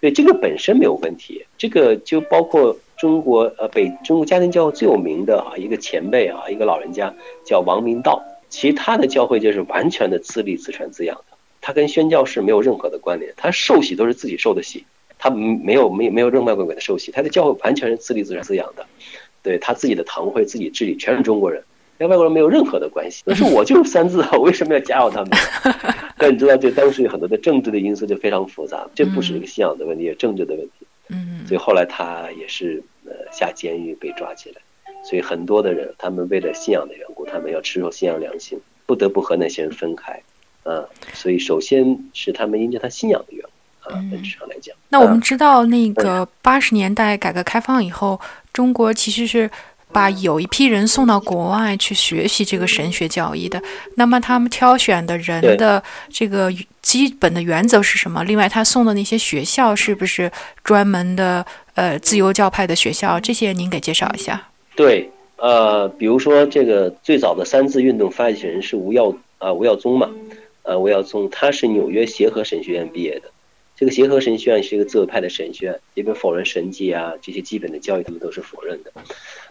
[0.00, 1.46] 对，这个本身没有问题。
[1.56, 14.84] 这个就包括中国呃北中国家庭教会最有名的啊一个前辈啊一个老人家叫王明道，其他的教会就是完全的自立、自传、自养的，他跟宣教士没有任何的关联，他受洗都是自己受的洗。
[15.22, 18.86] 他没有没有没有任外国鬼的受洗，他的教会完全是自立自然滋养的，
[19.42, 21.62] 对他自己的堂会自己治理，全是中国人，
[21.98, 23.22] 跟外国人没有任何的关系。
[23.26, 25.30] 但是我就是三字啊，我为什么要加入他们？
[26.16, 30.86] 但你知道，就当时有很多的政治的因素就非常复杂，这不是一个信仰的问题，也政治的问题。
[31.12, 34.62] 嗯所以后来他也是呃下监狱被抓起来。
[35.02, 40.22] 所以很多的人，他们为了信仰的缘故，他们要持守信仰良心，不得不和那些人分开。
[40.62, 43.50] 啊，所以首先是他们因着他信仰的缘故
[43.80, 44.74] 啊，本质上来讲。
[44.88, 48.20] 那我们知道，那个八十年代改革开放以后，
[48.52, 49.50] 中国其实是。
[49.92, 53.60] 把有一批人送到国外去学习这个神学教义的，
[53.96, 56.48] 那么他们挑选的人的这个
[56.80, 58.22] 基本的原则是什么？
[58.22, 60.30] 另外，他送的那些学校是不是
[60.62, 63.18] 专门的呃自由教派的学校？
[63.18, 64.40] 这些您给介绍一下。
[64.76, 70.08] 对，呃，比如说这个最早的三自运动发起人是吴耀啊吴耀宗嘛，
[70.62, 73.28] 呃吴耀宗他是纽约协和神学院毕业的，
[73.80, 78.92] 这个协和神学院是一个自由派的神学院，里边否认神迹啊这些基本的教育他们都是否认的。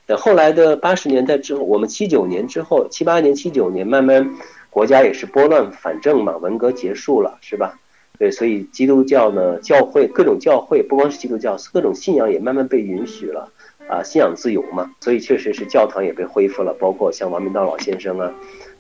[0.06, 4.36] 等后来的八十年代之后，我们七九年之后，七八年、七九年，慢慢
[4.70, 7.80] 国家也是拨乱反正嘛，文革结束了，是吧？
[8.20, 13.52] 对，所以基督教呢，教会各种教会，不光是基督教，各种信仰也慢慢被允许了，
[13.88, 18.32] 啊，信仰自由嘛，所以确实是教堂也被恢复了，包括像王明道老先生啊，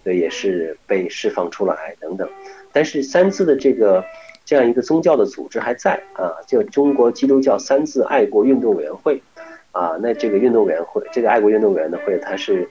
[0.03, 2.29] 对，也是被释放出来等等。
[2.71, 4.05] 但是三次的这个
[4.49, 9.21] 这样一个宗教的组织还在啊，就中国基督教三自爱国运动委员会。
[9.71, 12.67] 啊，那这个运动委员会，这个爱国运动委员会，它是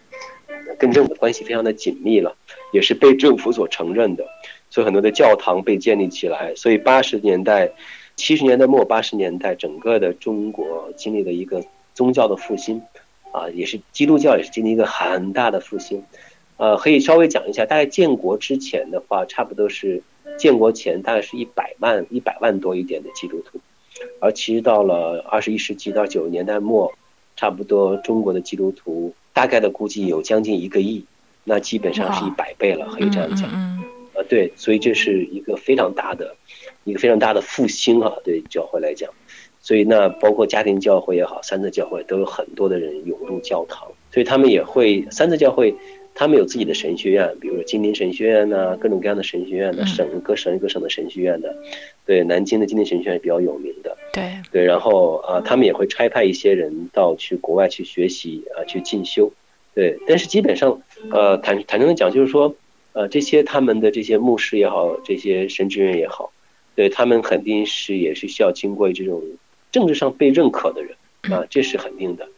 [0.76, 2.34] 跟政府关系非常的紧密了，
[2.72, 4.24] 也是被政府所承认的，
[4.68, 6.52] 所以很多的教堂被建立起来。
[6.56, 7.70] 所以八十年代、
[8.16, 11.62] 七十年代末、八十年代，整个的中国经历了一个
[11.94, 12.82] 宗教的复兴，
[13.30, 16.02] 啊，也是基督教也是经历一个很大的复兴。
[16.56, 20.02] 呃，可以稍微讲一下，大概建国之前的话，差不多是
[20.38, 23.60] 建国前大概是一百万、一百万多一点的基督徒。
[24.20, 26.92] 而其实到了二十一世纪到九十年代末，
[27.36, 31.04] 差不多中国的基督徒大概的估计有将近一个亿，
[31.42, 33.50] 那基本上是一百倍了，可以这样讲。
[33.50, 36.36] 啊，对，所以这是一个非常大的，
[36.84, 39.10] 一个非常大的复兴啊，对教会来讲。
[39.60, 45.74] 所以那包括家庭教会也好，三字教会都有很多的人涌入教堂，所以他们也会三字教会。
[46.18, 51.54] 他们有自己的神学院，比如说金陵神学院呐，各种各样的神学院的省各省各省的神学院的，
[52.04, 54.32] 对，南京的金陵神学院比较有名的，对。
[54.50, 59.32] 对，然后啊，他们也会差派一些人到去国外去学习啊，去进修，
[59.76, 62.52] 对，但是基本上呃，坦坦诚的讲，就是说
[62.94, 66.32] 呃，这些他们的这些牧师也好，这些神职人也好，
[66.74, 69.22] 对他们肯定是也是需要经过这种
[69.70, 70.96] 政治上被认可的人
[71.32, 72.28] 啊，这是肯定的，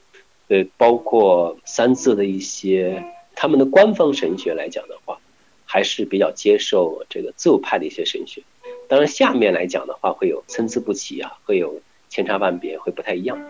[0.48, 3.02] 对，包括三字的一些。
[3.40, 5.18] 他们的官方神学来讲的话，
[5.64, 8.42] 还是比较接受这个自由派的一些神学。
[8.86, 13.40] 当然，下面来讲的话，会有参差不齐啊，会有千差万别，会不太一样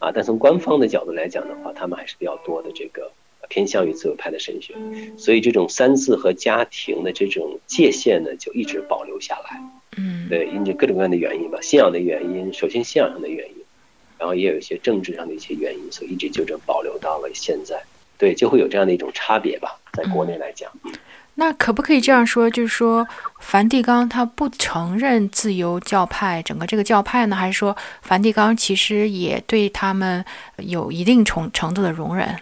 [0.00, 0.12] 啊。
[0.12, 3.10] 但从官方的角度来讲的话，他们还是比较多的这个
[3.48, 4.74] 偏向于自由派的神学。
[5.16, 9.62] 所以，这种三字和家庭的这种界限呢，就一直保留下来。
[9.96, 13.54] 嗯，对，因着各种各样的原因吧，信仰的原因，首先信仰上的原因，
[14.18, 17.82] 然后也有一些政治上的一些原因，所以一直就这保留到了现在。
[18.18, 20.70] 对，就会有这样的一种差别吧，在国内来讲。
[21.36, 23.06] 那可不可以这样说，就是说
[23.38, 30.24] 梵蒂冈他不承认自由教派整个这个教派呢，还是说梵蒂冈其实也对他们
[30.56, 32.34] 有一定程程度的容忍？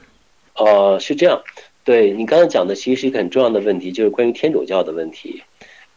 [0.54, 1.38] 呃，是这样。
[1.84, 5.42] 对你刚刚讲的，其实是一个很重要的问题，就是关于天主教的问题。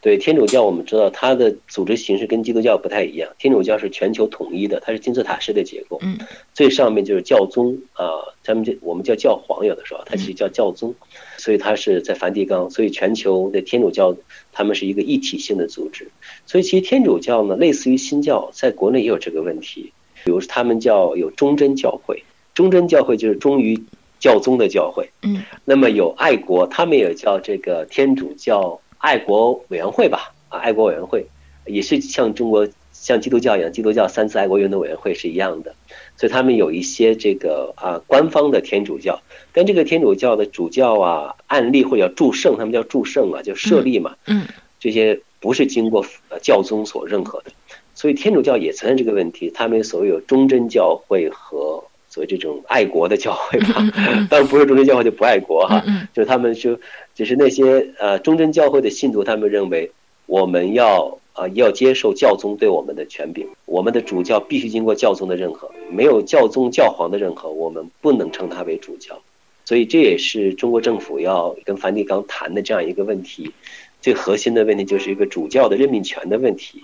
[0.02, 3.30] 对天主教，我们知道它的组织形式跟基督教不太一样。
[3.38, 5.98] 天主教是全球统一的，它是金字塔式的结构。
[6.00, 6.18] 嗯，
[6.54, 8.08] 最上面就是教宗啊，
[8.42, 10.94] 咱们就我们叫教皇，有的时候它其实叫教宗，
[11.36, 12.70] 所以它是在梵蒂冈。
[12.70, 14.16] 所以全球的天主教，
[14.52, 16.08] 他们是一个一体性的组织。
[16.46, 19.92] 所以其实天主教呢，类似于新教，在国内也有这个问题。
[20.24, 23.78] 比如他们叫有忠贞教会，忠贞教会就是忠于
[24.18, 25.10] 教宗的教会。
[25.22, 28.80] 嗯，那么有爱国，他们也叫这个天主教。
[29.00, 31.26] 爱国委员会吧，啊，爱国委员会
[31.66, 35.74] 也是像中国像基督教一样，基督教三次爱国运动委员会是一样的，
[36.16, 39.20] 所以他们有一些这个啊官方的天主教，
[39.52, 44.46] 但这个天主教的主教啊案例或者叫祝圣，他们叫祝圣啊，就设立嘛，嗯，
[44.78, 46.04] 这些不是经过
[46.42, 47.50] 教宗所认可的，
[47.94, 51.82] 所以天主教也存在这个问题，他们所谓有忠贞教会和。
[52.12, 53.74] 所谓这种爱国的教会吧，
[54.28, 55.80] 当然不是忠贞教会就不爱国哈，
[56.12, 56.76] 就是他们就
[57.20, 59.92] 就是那些呃忠贞教会的信徒，他们认为
[60.24, 69.20] 我们要啊要接受教宗对我们的权柄，我们的主教必须经过教宗的认可，没有教宗教皇的认可，我们不能称他为主教，
[69.66, 73.52] 所以这也是中国政府要跟梵蒂冈谈的这样一个问题，
[74.00, 76.80] 最核心的问题就是一个主教的任命权的问题。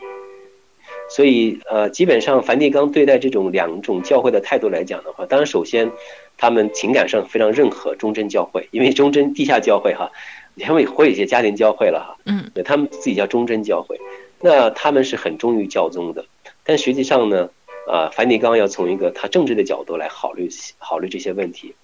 [1.08, 5.90] 所以，呃，基本上梵蒂冈对待这种两种教会的态度来讲的话，当然首先，
[6.36, 10.10] 他们情感上非常认可忠贞教会，因为忠贞地下教会哈，
[10.56, 14.00] 因为会有一些家庭教会了哈，嗯，对他们自己叫忠贞教会，
[14.40, 16.24] 那他们是很忠于教宗的，
[16.64, 17.48] 但实际上呢，
[17.86, 21.74] 啊，梵蒂冈要从一个他政治的角度来考虑考虑这些问题。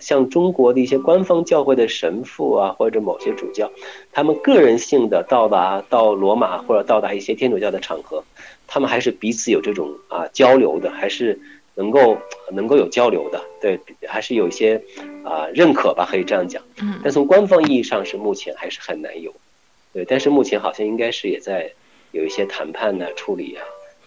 [0.00, 3.70] 像中国的一些官方教会的神父啊，或者某些主教，
[4.10, 8.24] 他们个人性的到达到罗马或者到达一些天主教的场合，
[8.66, 11.38] 他们还是彼此有这种啊交流的，还是
[11.74, 12.16] 能够
[12.52, 14.82] 能够有交流的，对，还是有一些
[15.24, 16.60] 啊认可吧，可以这样讲。
[16.82, 16.98] 嗯。
[17.02, 19.32] 但从官方意义上是目前还是很难有，
[19.92, 20.04] 对。
[20.04, 21.70] 但是目前好像应该是也在
[22.10, 23.62] 有一些谈判呢处理啊。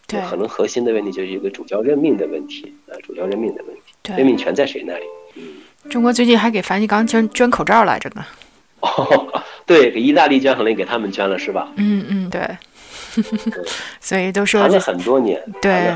[0.05, 0.19] 对。
[0.29, 5.05] 可能核心的问题就是一个主教任命的问题啊，主教任命的问题，任命权在谁那里？
[5.35, 5.43] 嗯。
[5.89, 8.25] 中国最近还给梵蒂冈捐捐口罩来着呢。
[8.81, 11.71] 哦， 对，给意大利捐，可能给他们捐了，是吧？
[11.77, 12.41] 嗯嗯，对。
[14.01, 15.41] 所以都说谈了很多年。
[15.61, 15.95] 对。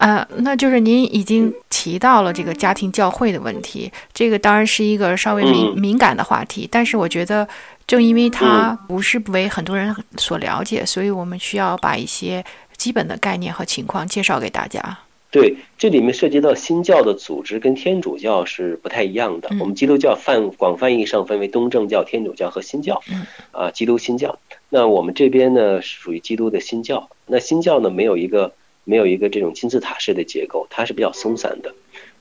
[0.00, 7.46] 呃，那就是您已经提到了这个家庭教会的问题，这个当然是一个稍微敏敏感的话题，但是我觉得
[7.86, 12.42] 正因为它不是为很多人所了解，所以我们需要把一些
[12.78, 14.80] 基本的概念和情况介绍给大家。
[15.30, 19.50] 对，这里面涉及到新教的组织跟天主教是不太一样的。
[19.60, 23.00] 我们基督教泛广泛意义上分为东正教、天主教和新教，
[23.52, 24.38] 啊，基督新教。
[24.70, 27.10] 那我们这边呢，属于基督的新教。
[27.26, 31.74] 那新教呢，没有一个没有一个这种金字塔式的结构，它是比较松散的。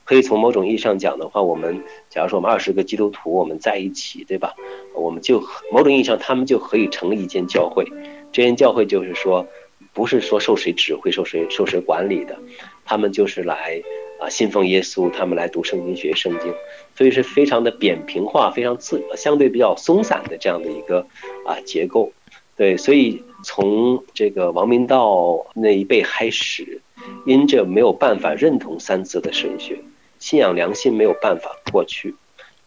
[0.03, 4.55] 可以从某种意义上讲的话，我们假如说我们二十个基督徒我们在一起，对吧？
[4.95, 7.85] 我们就某种意义上，他们就可以成立一间教会。
[8.31, 9.45] 这间教会就是说，
[9.93, 12.39] 不是说受谁指挥、受谁受谁管理的。
[12.85, 13.83] 他们就是来
[14.19, 16.51] 啊信奉耶稣，他们来读圣经、学圣经，
[16.95, 21.05] 所以是非常的扁平化、非常自相对比较松散的这样的一个
[21.45, 22.11] 啊结构。
[22.59, 26.81] 对，所以从这个王明道那一辈开始，
[27.25, 29.79] 因着没有办法认同三字的神学，
[30.19, 32.13] 信仰良心没有办法过去，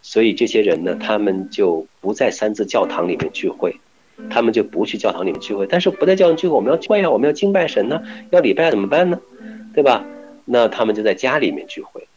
[0.01, 3.77] 所以这些人呢，他们就不在三字教堂里面聚会，
[4.31, 5.67] 他们就不去教堂里面聚会。
[5.67, 9.21] 但是不在教堂聚会，我们要聚会啊，我们要敬拜神呢，要礼拜怎么办呢？
[9.75, 10.07] 对吧？
[10.47, 12.09] 那他们就在家里面聚会，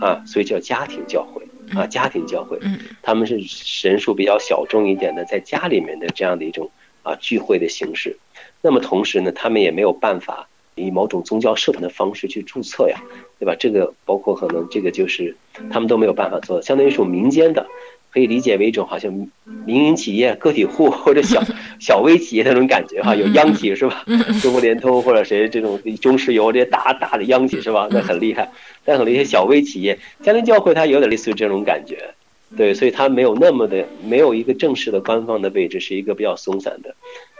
[0.00, 1.40] 啊，所以叫家庭教会
[1.78, 2.58] 啊，家庭教会，
[3.00, 6.68] 他们是神数比较小众一点的，在家里面的这样的一种
[7.02, 8.16] 啊聚会的形式。
[8.60, 13.02] 那么同时呢，他们也没有办法以某种宗教社团的方式去注册呀，
[13.38, 13.54] 对吧？
[13.58, 15.36] 这个包括可能这个就是
[15.70, 17.66] 他们都没有办法做，相当于一种民间的。
[18.12, 19.10] 可以理解为一种好像
[19.64, 21.42] 民营企业、个体户或者小
[21.80, 24.04] 小微企业那种感觉哈，有央企是吧？
[24.42, 27.88] 中国联通或者谁这种中石油这些大大的央企是吧？
[27.90, 28.50] 那很厉害。
[28.84, 32.12] 但很多一些小微企业，家庭教会它有点类似于这种感觉，
[32.56, 36.94] 对，所以它没有那么的没有一个正式的官方的位置，是一个比较松散的，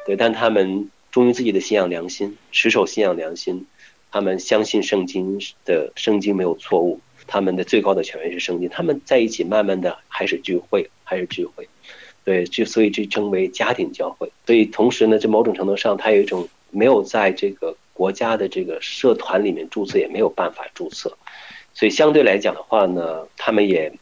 [0.07, 0.17] 对。
[0.17, 3.67] 但他们忠于自己的信仰良心，持守信仰良心，
[4.11, 7.01] 他们相信圣经的圣经没有错误。
[7.25, 11.69] 他们的最高的权威是圣经，他们在一起慢慢的还是聚会，还是聚会，
[12.25, 14.31] 对，就所以这称为家庭教会。
[14.45, 21.17] 所以同时呢，在某种程度上，它有一种没有在这个国家的这个社团里面注册，也没有办法注册，
[21.73, 23.93] 所以相对来讲的话呢，他们也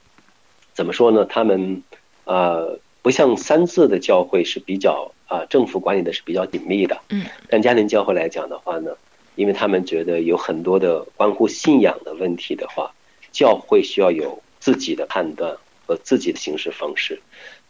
[0.81, 1.27] 怎么说呢？
[1.27, 1.83] 他们
[2.25, 8.93] 呃不像三字的教会是比较啊政府管理的是比较紧密的，嗯，但家庭教会来讲的话呢，
[9.35, 12.95] 因为他们觉得有很多的关乎信仰的问题的话。
[13.31, 17.21] 教会需要有自己的判断和自己的行事方式，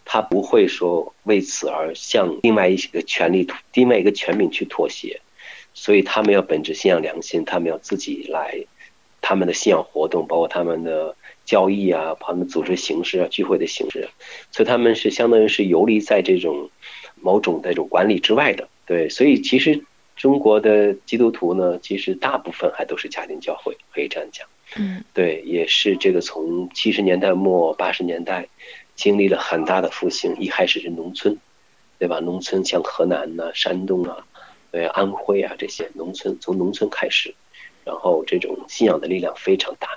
[0.05, 5.21] 他不会说为此而向另外一个权力、另外一个权柄去妥协，
[5.75, 8.65] 所以他们要本着信仰良心，他们要自己来
[9.21, 14.09] 他们的信仰活动，包括他们的交易啊，他们组织形式啊、聚会的形式，
[14.51, 16.71] 所以他们是相当于是游离在这种
[17.21, 18.69] 某种这种管理之外的。
[18.87, 19.85] 对，所以其实
[20.17, 24.47] 中国的基督徒呢，其实大部分还都是家庭教会，可以这样讲。
[24.77, 28.49] 嗯，对，也是这个从七十年代末八十年代，
[28.95, 30.37] 经历了很大的复兴。
[30.39, 31.37] 一开始是农村，
[31.99, 32.21] 对吧？
[32.21, 34.25] 农村像河南呐、山东啊、
[34.71, 37.35] 对安徽啊这些农村，从农村开始，
[37.85, 39.89] 然后这种信仰的力量非常大。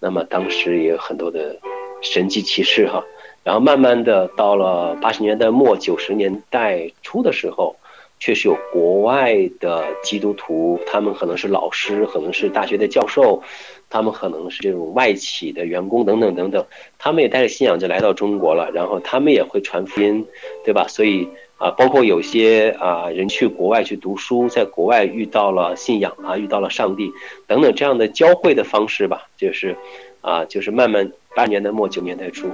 [0.00, 1.56] 那么当时也有很多的
[2.00, 3.04] 神迹奇事哈。
[3.44, 7.76] 然后慢慢的到了八十年代末九十年代初的时候。
[8.20, 13.40] 确实有国外的基督徒，他们可能是老师，可能是大学的教授，
[13.88, 16.66] 他们可能是这种外企的员工等等等等，
[16.98, 20.26] 他们也带着信仰就来到中国了，然后他们也会传福音，
[20.64, 20.88] 对吧？
[20.88, 27.12] 所以啊，包括有些啊人去国外去读书，在国外遇到了信仰啊，遇到了上帝
[27.46, 29.76] 等等这样的交汇的方式吧，就是
[30.20, 32.48] 啊，就是慢慢八年代末九年代初，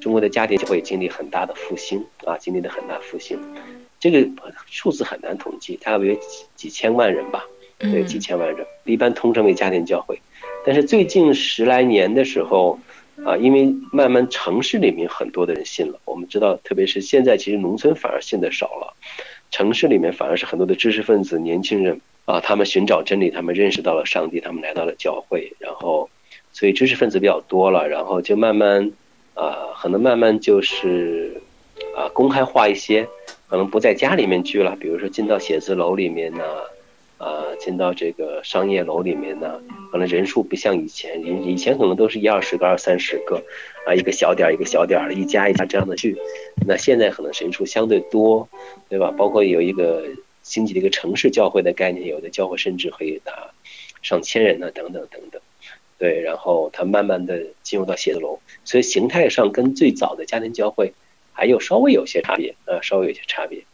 [0.00, 3.38] 中国的家庭就会经历很大的复兴啊，经历了很大复兴。
[4.00, 4.26] 这个
[4.70, 7.44] 数字很难统计，大约几几千万人吧，
[7.78, 10.20] 对，几千万人，一般通称为家庭教会。
[10.64, 12.78] 但是最近十来年的时候，
[13.24, 18.94] 啊，因为慢慢城市里面很多的人信了，我们知道，特别是现在，其实农村反而信的少了，
[19.50, 26.10] 城市里面反而是很多的知识分子、年轻人啊，他们寻找真理，他们认识到了上帝，他们来到了教会，然后，
[26.52, 28.92] 所以知识分子比较多了，然后就慢慢，
[29.34, 31.40] 啊，可能慢慢就是，
[31.96, 33.08] 啊，公开化一些，
[33.48, 36.44] 可能不在家里面聚了，比如说进到写字楼里面呢，
[37.58, 39.60] 进到这个商业楼里面呢，
[39.90, 43.42] 可能人数不像以前，以以前可能都是一二十个、二三十个，
[43.86, 46.16] 啊，一个小点儿一个小点儿的，一家一家这样的去，
[46.66, 48.48] 那现在可能人数相对多，
[48.88, 49.10] 对吧？
[49.16, 50.04] 包括有一个。
[50.46, 53.50] 兴起的一个城市教会的概念，有的教会甚至可以达
[54.00, 55.42] 上千人呢，等等等等。
[55.98, 60.92] 对，然后它慢慢的进入到写字楼，所以形态上跟最早的家庭教会
[61.32, 63.64] 还有稍微有些差别啊，稍微有些差别。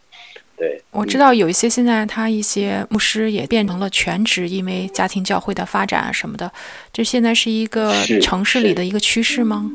[0.55, 6.51] 对，我知道有一些现在他一些牧师也变成了全职，因为家庭教会的发展啊什么的，
[6.91, 9.71] 这现在是一个城市里的一个趋势吗？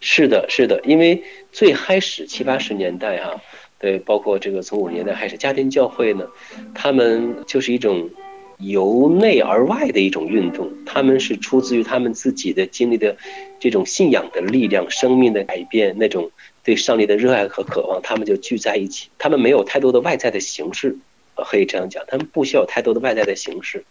[0.00, 3.30] 是的，是的，因为最开始七八十年代啊。
[3.78, 6.24] 对，包括这个从五十年代开始，家庭教会呢，
[6.72, 8.08] 他们就是一种
[8.58, 13.16] 由内而外的一种运动，他们是出自于他们自己的经历的
[13.58, 16.30] 这种信仰的力量、生命的改变，那种
[16.64, 19.08] 对上帝的热爱和渴望，他们就聚在一起。
[19.18, 20.96] 他们没有太多的外在的形式，
[21.34, 23.84] 可以这样讲，他们不需要太多的外在的形式，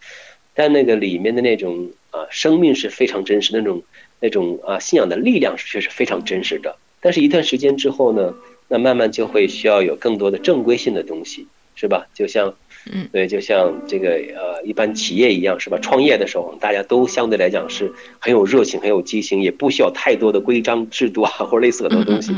[0.53, 3.83] 但那个里面的那种啊，生命是非常真实，那种
[4.19, 6.77] 那种啊，信仰的力量却是非常真实的。
[6.99, 8.35] 但是，一段时间之后呢？
[8.73, 11.45] 那慢慢就会需要有更多的正规性的东西，
[11.75, 12.07] 是吧？
[12.13, 12.55] 就像，
[12.91, 15.77] 嗯，对，就像这个呃，一般企业一样，是吧？
[15.81, 22.33] 创业的时候，大家都相对来讲是很有热情、很有激情，也不需要太多的规章制度啊，或者类似很多东西。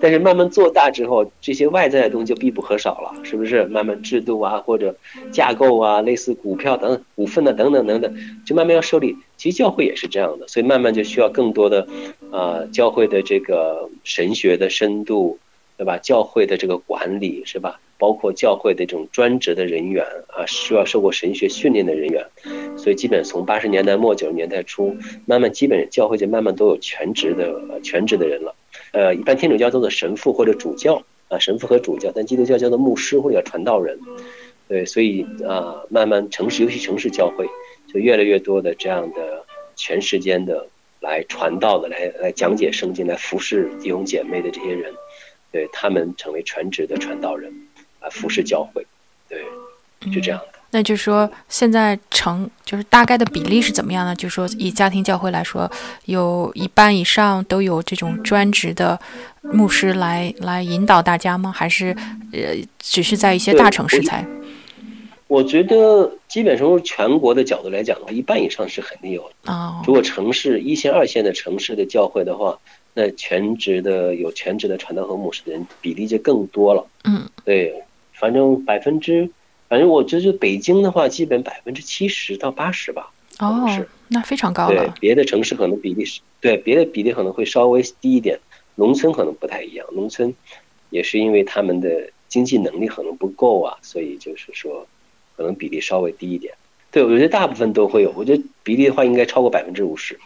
[0.00, 3.64] 但是慢慢做大之后，这些外在的东西就必不可少了，是不是？
[3.64, 4.94] 慢慢制度啊，或者
[5.30, 9.16] 架构啊，类似股票等股份的等等等等，就慢慢要设立。
[9.38, 11.86] 其实教会也是这样的，所以慢慢就需要更多的，
[12.30, 15.38] 呃，教会的这个神学的深度。
[15.76, 15.98] 对吧？
[15.98, 17.80] 教会的这个管理是吧？
[17.98, 22.26] 包括教会的这种专职的人员啊，需要受过神学训练的人员，
[22.76, 28.54] 所以基本从八十年代末九十年代初，慢慢基本教会就慢慢都有全职的全职的人了。
[28.92, 33.98] 呃，一般天主教叫做神父或者主教啊，神父和主教，但基督教叫做牧师或者传道人。
[34.68, 37.46] 对，所以啊，慢慢城市尤其城市教会
[37.92, 39.42] 就越来越多的这样的
[39.74, 40.66] 全时间的
[41.00, 44.92] 来传道的，来来讲解圣经，来服侍弟兄姐妹的这些人。
[45.56, 47.50] 对他们成为全职的传道人，
[47.98, 48.86] 啊，服侍教会，
[49.26, 49.42] 对，
[50.12, 50.58] 是这样的。
[50.70, 54.14] 那就是说，现在成就是大概的比例是怎么样呢？
[54.14, 55.70] 就是说，以家庭教会来说，
[56.04, 59.00] 有一半以上都有这种专职的
[59.40, 61.50] 牧师来来引导大家吗？
[61.50, 61.96] 还是
[62.34, 64.26] 呃，只是在一些大城市才？
[65.28, 69.50] 我觉得，基本上从全国的角度来讲的话，一半以上是肯定有的。
[69.50, 72.58] 哦，如果城市一线、二线的城市的教会的话。
[72.98, 76.86] 那全职的有全职的传道和牧师的人比例就更多了。
[77.04, 77.84] 嗯，对，
[78.14, 79.28] 反正百分之，
[79.68, 83.12] 反正我觉得北京的话，基本百分之七十到八十吧。
[83.38, 83.68] 哦，
[84.08, 84.82] 那非常高了。
[84.82, 88.40] 对，别的城市可能比例是，对，别的比例可能会稍微低一点。
[88.76, 90.34] 农村可能不太一样，农村
[90.88, 94.86] 也是因为他们的经济能力可能不够啊，所以就是说，
[95.36, 96.54] 可能比例稍微低一点。
[96.90, 100.18] 对，我觉得大部分都会有，我觉得比例的话应该超过百分之五十。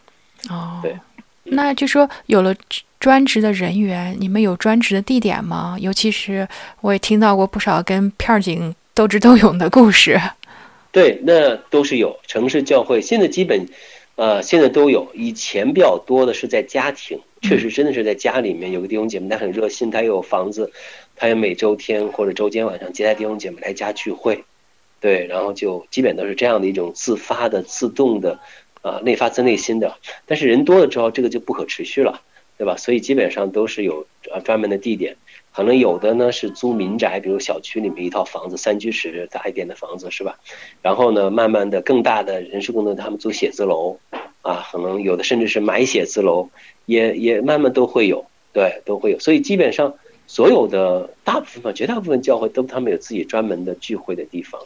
[0.48, 0.96] 哦，对。
[1.44, 2.54] 那就说有了
[2.98, 5.76] 专职的人员，你们有专职的地点吗？
[5.80, 6.46] 尤其是
[6.80, 10.20] 我也听到过不少跟片儿警斗智斗勇的故事。
[10.92, 13.66] 对，那都是有城市教会，现在基本，
[14.16, 15.10] 呃，现在都有。
[15.14, 20.70] 以前比较多的是在家庭，确实真的是在家里面有个弟兄姐妹，他很热心，他有房子，
[21.16, 24.44] 他有每周天或者周间晚上接待弟兄姐妹来家聚会。
[25.00, 28.38] 对，然后就基本都是这样的一种自发的、自动的。
[28.82, 32.22] 啊，内发自内心的，但是人多了之后，这个就不可持续了，
[32.56, 32.76] 对吧？
[32.76, 35.16] 所以基本上都是有啊专门的地点，
[35.52, 40.38] 可能有的呢是租民宅，比如小区里面一套房子，三居室大一点的房子是吧？
[40.80, 43.98] 然后呢，慢慢的更大的人事工作，他们租写字楼，
[44.42, 46.48] 啊，可能有的甚至是买写字楼，
[46.86, 49.18] 也也慢慢都会有，对，都会有。
[49.18, 49.94] 所以基本上
[50.26, 54.60] 所有的大部分绝大部分教会都他们有自己专门的聚会的地方。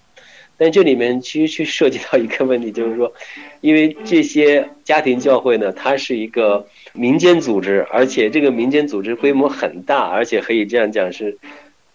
[0.57, 3.13] 但这里面其实去涉及到一个问题，就是说，
[3.61, 11.37] 因为这些家庭教会呢，它是一个民间组织，而且这个民间组织规模很大，而且可以这样讲是，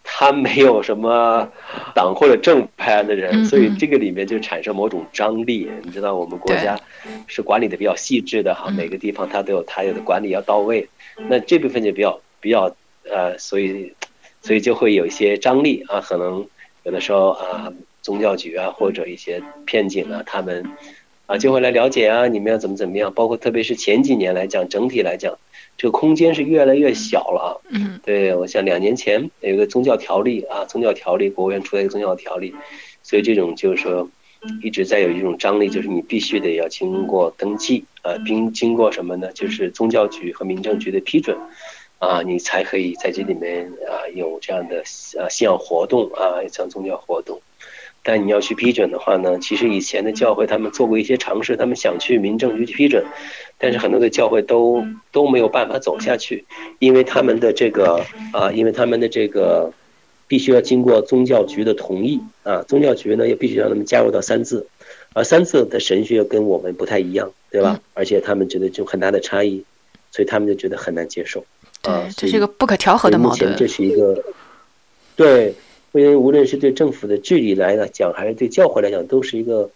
[0.04, 1.50] 它没有什么
[1.96, 5.70] 党或者正派的人，所以这个里面就产生某种张力。
[5.84, 6.78] 你知道，我们国家
[7.28, 10.86] 是管理的比较细致的哈，每个地方它都有它有的管理要到位，
[11.30, 12.76] 那这部分就比较比较
[13.10, 13.94] 呃，所以
[14.42, 16.46] 所以就会有一些张力啊，可能
[16.84, 17.72] 有的时候啊。
[18.02, 20.66] 宗教局啊，或者一些片警啊，他们
[21.26, 23.14] 啊就会来了解啊，你们要怎么怎么样？
[23.14, 25.38] 包括特别是前几年来讲，整体来讲，
[25.78, 27.62] 这个空间是越来越小了。
[27.70, 32.54] 嗯，对，我想两年前有一个宗教条例啊，宗教条例，国务院出了一个宗教条例，
[33.04, 34.10] 所以这种就是说
[34.64, 39.32] 一直在有一种张力，就是你必须得要经过登记，啊，并经过什么呢？
[39.34, 41.38] 就是宗教局和民政局的批准，
[42.00, 44.82] 啊，你才可以在这里面啊有这样的
[45.20, 47.42] 啊信仰活动啊，像宗教活动。
[48.04, 53.06] 但你要去批准的话呢，其实以前的教会他们做过一些尝试，他们想去民政局去批准，
[53.58, 56.46] 但是很多的教会都都没有办法走下去，
[56.80, 59.72] 因为他们的这个啊，因为他们的这个。
[60.30, 64.68] 必须要经过宗教局的同意啊，宗教局呢也必须让他们加入到三字，
[65.14, 67.80] 而三字的神学跟我们不太一样，对吧？
[67.96, 69.66] 而且他们觉得就很大的差异，
[70.12, 71.44] 所以他们就觉得很难接受。
[71.82, 73.56] 啊，这是一个不可调和的矛盾。
[73.56, 74.24] 这是一个，
[75.16, 75.52] 对，
[75.94, 79.70] 因为无论是对政府的治理来讲，还是对教会来讲，都是一个，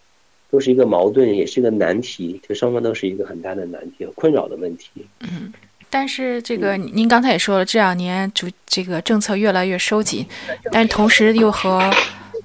[0.50, 4.90] 都是一个矛盾，也是一个难题，对双方都是一个很大的难题和困扰的问题。
[5.20, 5.52] 嗯。
[5.90, 10.26] 但是这个您刚才也说了，这两年主这个政策越来越收紧，
[10.72, 11.88] 但同时又和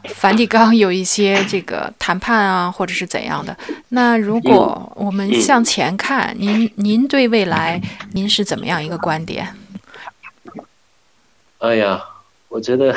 [0.09, 3.57] 梵蒂冈有一些这个谈判啊，或者是怎样的。
[3.89, 7.81] 那如果我们向前看，您您对未来
[8.13, 9.47] 您是怎么样一个观点？
[11.57, 11.99] 哎呀，
[12.49, 12.95] 我觉得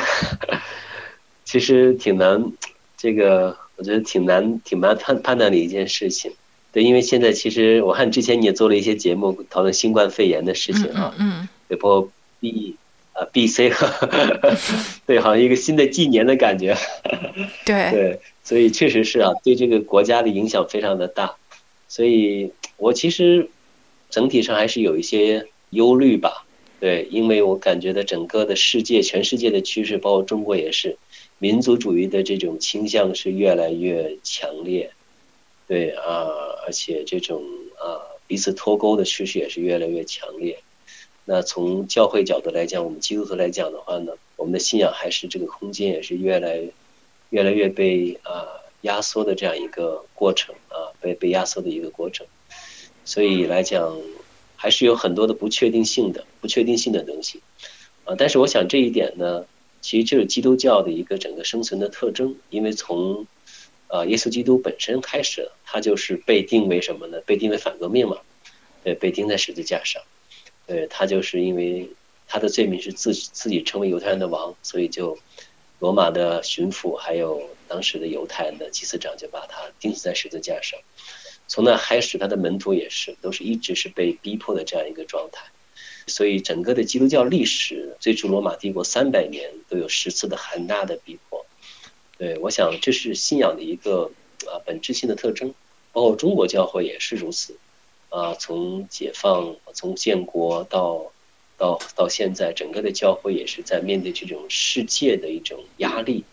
[1.45, 2.51] 其实挺难，
[2.97, 6.33] 这个我觉得挺难挺难判判断的一件事情。
[6.71, 12.75] 对，因为现在其实我看之前你也做了一些节目讨论新冠肺炎的事情啊，嗯，对，包括 B
[13.13, 13.87] 啊 B C 和
[15.05, 16.75] 对，好像一个新的纪年的感觉，
[17.63, 17.91] 对。
[17.91, 21.35] 对，所以确实是啊，对这个国家的影响非常的大，
[21.87, 23.49] 所以我其实
[24.09, 26.42] 整体上还是有一些忧虑吧，
[26.83, 30.97] 对，因为我感觉到整个的世界，全世界的趋势，包括中国也是，
[31.39, 34.91] 民族主义的这种倾向是越来越强烈。
[35.65, 36.27] 对啊，
[36.65, 37.41] 而且这种
[37.77, 40.59] 啊彼此脱钩的趋势也是越来越强烈。
[41.23, 46.61] 那从教会角度来讲，我们基督徒来讲的话呢，我们的信仰还是这个空间也是越来
[47.29, 52.27] 越来越被啊压缩的这样一个过程啊，被被压缩的一个过程。
[53.05, 53.97] 所以来讲，
[54.63, 57.41] 还是有很多的不确定性的不确定性的东西
[58.05, 58.15] 啊。
[58.17, 59.45] 但是我想这一点呢，
[59.81, 63.27] 其实就是基督教的一个整个生存的特征，因为从
[63.89, 67.19] 啊，耶稣基督本身开始，他就是被定为什么呢？
[67.25, 68.19] 被定为反革命嘛，
[68.85, 70.01] 对，被钉在十字架上。
[70.65, 71.89] 对他就是因为
[72.25, 75.19] 他的罪名是自自己成为犹太人的王，所以就
[75.79, 80.79] 罗马的巡抚还有当时的犹太人的祭司长就把他钉死在十字架上。
[81.53, 85.45] 从那开始，他的门徒也是都是一直是被逼迫的这样一个状态。
[86.07, 91.45] 所以整个的基督教历史，最初罗马帝国三百年都有十次的很大的逼迫。
[92.17, 94.09] 对，我想这是信仰的一个
[94.47, 95.53] 啊本质性的特征，
[95.91, 97.55] 包括中国教会也是如此，
[98.09, 101.11] 啊，从解放、从建国到
[101.59, 106.23] 到到现在，整个的教会也是在面对这种世界的一种压力，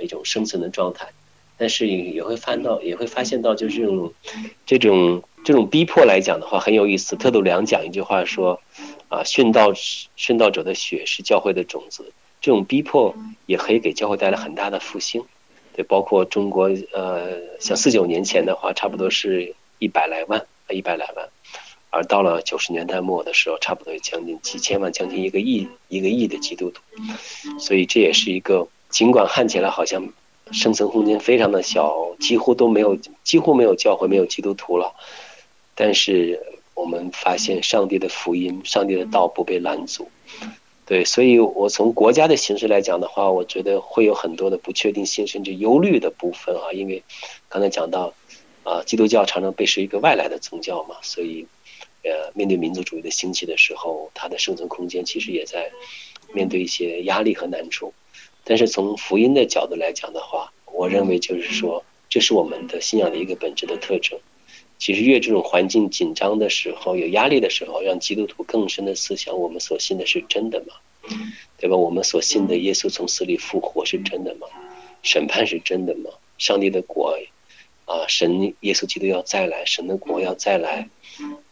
[0.00, 1.10] 一种生存的状态。
[1.60, 4.14] 但是也也会翻到，也会发现到，就是这种
[4.64, 7.16] 这种这种逼迫来讲的话很有意思。
[7.16, 8.62] 特鲁良讲一句话说，
[9.08, 9.74] 啊，殉道
[10.16, 12.12] 殉道者的血是教会的种子。
[12.40, 15.22] 这种逼迫也可以给教会带来很大的复兴，
[15.76, 21.28] 对，包括中国，呃，像四九年前的话，差不多是一百来万，一百来万，
[21.90, 26.80] 而到了九十年代末的时候，差不多将近几千万，将近一个亿，一个亿的基督徒，
[27.58, 30.08] 所以这也是一个，尽管看起来好像
[30.52, 34.94] 生存空间非常的小，几乎都没有，几乎没有教会，没有基督徒了，
[35.74, 36.40] 但是
[36.74, 40.08] 我们发现上帝的福音，上帝的道不被拦阻。
[40.86, 46.72] 对，所以我从国家的形式来讲的话，我觉得会有很多的不确定性，甚至忧虑的部分啊。
[46.72, 47.04] 因为
[47.48, 48.12] 刚才讲到，
[48.64, 51.46] 啊，基督教常常被视一个外来的宗教嘛，所以，
[52.02, 55.70] 呃，面对民族主义的兴起的时候，它的生存空间其实也在
[56.32, 57.94] 面对一些压力和难处。
[58.44, 64.18] 但是从福音的角度来讲的话，我认为就是说，这是我们的信仰的一个本质的特征。
[64.78, 70.74] 其实越这种环境紧张的时候，有压力的时候，让基督徒更深的思想：我们所信的是真的吗？
[71.58, 71.76] 对吧？
[71.76, 74.46] 我们所信的耶稣从死里复活是真的吗？
[75.02, 76.10] 审判是真的吗？
[76.38, 77.18] 上帝的国
[77.84, 80.88] 啊，神耶稣基督要再来，神的国要再来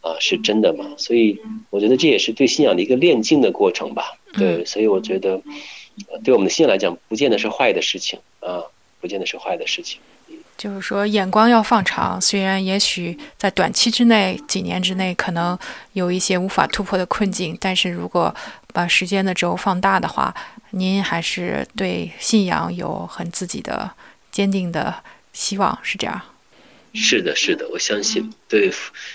[0.01, 0.95] 啊，是真的吗？
[0.97, 4.19] 所以我觉得这也是对信仰的一个炼净的过程吧。
[4.33, 5.41] 对，所以我觉得
[6.23, 8.63] 对我们的信仰来讲，不见得是坏的事情啊，
[8.99, 9.99] 不见得是坏的事情。
[10.57, 12.19] 就是说，眼光要放长。
[12.19, 15.57] 虽然也许在短期之内、几年之内可能
[15.93, 18.35] 有一些无法突破的困境，但是如果
[18.73, 20.35] 把时间的轴放大的话，
[20.71, 23.89] 您还是对信仰有很自己的
[24.31, 24.93] 坚定的
[25.31, 26.21] 希望，是这样？
[26.93, 28.69] 是的，是的，我相信对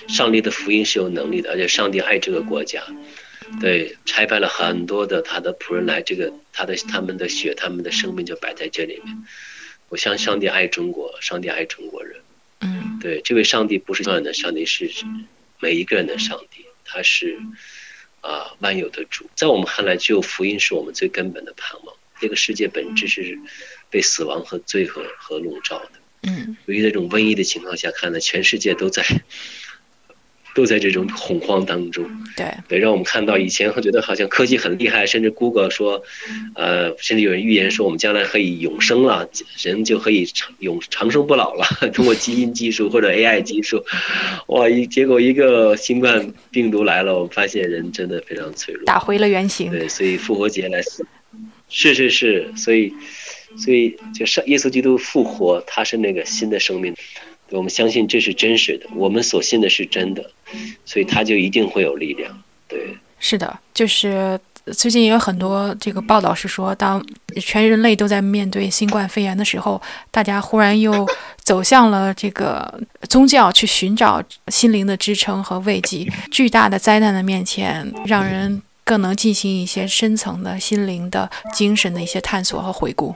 [0.08, 2.82] 上帝的福音是有能力的，而且上帝爱这个国家，
[3.60, 9.16] 对拆派了很多的他的仆人来，这个他的他们的血、他们的生命就摆在这里面。
[9.88, 12.20] 我相信上帝爱中国，上帝爱中国人。
[12.60, 14.90] 嗯，对，这位上帝不是所有人的上帝，是
[15.60, 17.38] 每一个人的上帝，他是
[18.20, 19.28] 啊万有的主。
[19.34, 21.96] 在我们看来，只有福音是我们最根本的盼望。
[22.20, 23.38] 这个世界本质是
[23.90, 25.90] 被死亡和罪和和笼罩的。
[26.22, 29.04] 嗯，由于这种瘟疫的情况下，看呢全世界都在。
[30.54, 32.04] 都在这种恐慌当中，
[32.36, 32.46] 对。
[32.68, 36.02] 对，让我们看到以前会觉得好像科技很厉害，甚至 Google 说，
[36.54, 39.28] 呃，甚至有人预言说我们将来可以永生了，
[39.58, 43.84] 人就可以长永长生不老了， 通过基因技术或者 AI 技术，
[44.46, 49.70] 哇，一结果一个新冠病毒来了，我们发现人真的非常脆弱，打回了原形。
[49.70, 50.80] 对，所以复活节来，
[51.68, 52.92] 是是是，所以
[53.58, 56.94] 所以就上耶稣基督复活，他是那个新的生命。
[57.56, 60.30] 我们相信这是真实的，我们所信的是真的，
[60.84, 62.42] 所以它就一定会有力量。
[62.68, 64.38] 对，是的，就是
[64.72, 67.04] 最近也有很多这个报道是说，当
[67.40, 69.80] 全人类都在面对新冠肺炎的时候，
[70.10, 71.06] 大家忽然又
[71.42, 76.06] 走向了这个宗教，去寻找心灵的支撑和慰藉。
[76.30, 83.14] 巨大的灾难的面前，让人更能进行一些深层的心灵的精神的一些探索和回顾。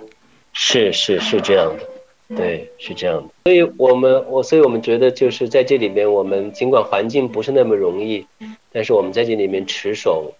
[0.52, 1.97] 是是是这样的。
[2.36, 8.26] 对，是这样的，所以我们我，所以我们觉得就是在这里面，我们尽管环境不是那么容易，
[8.70, 10.34] 但是我们在这里面持守，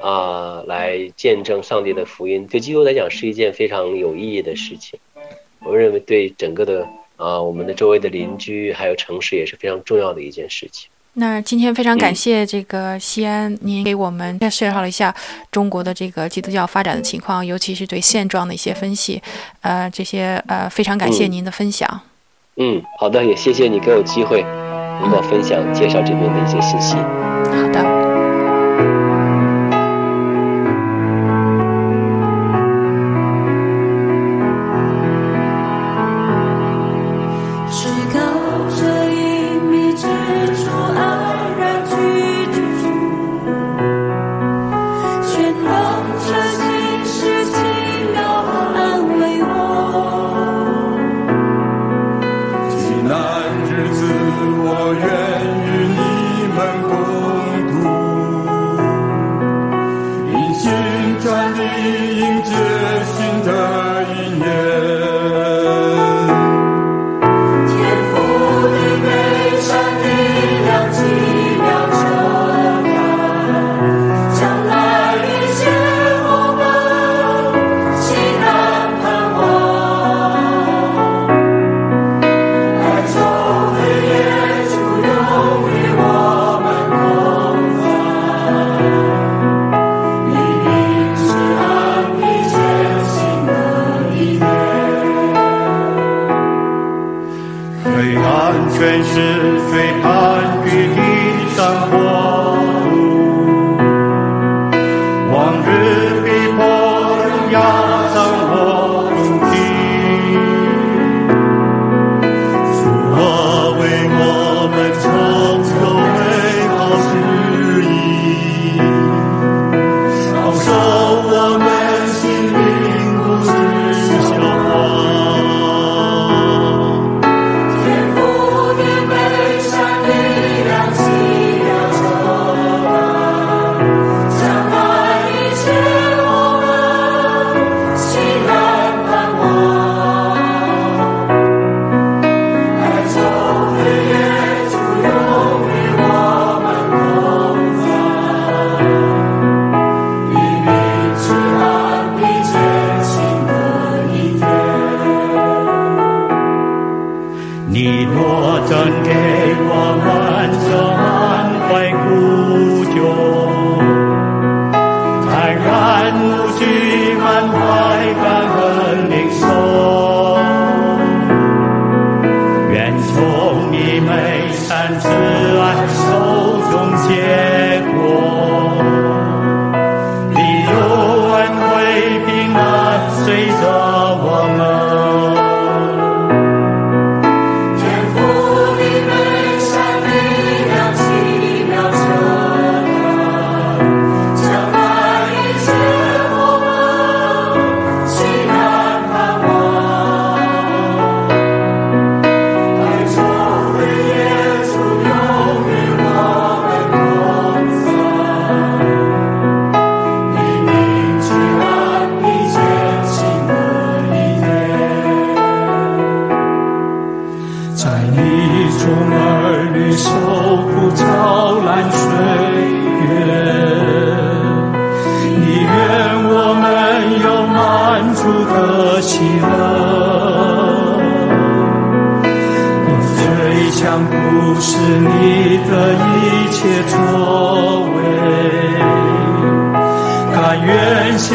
[0.00, 5.00] 啊，来见证上帝的福音，对基督来讲是一件非常有意义的事情。
[5.64, 10.91] 我认为对整个的啊，我们的周围的邻居还有城市也是非常重要的一件事情。
[11.14, 15.14] 那今天非常感谢这个西安，您给我们介绍了一下
[15.50, 19.22] 中国的这个基督教发展的情况，尤其是对现状的一些分析。
[19.60, 22.00] 呃，这些呃，非常感谢您的分享。
[22.56, 24.42] 嗯，好的，也谢谢你给我机会，
[25.02, 26.96] 能够分享介绍这边的一些信息。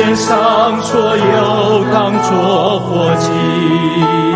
[0.08, 4.26] 献上所有当作活祭。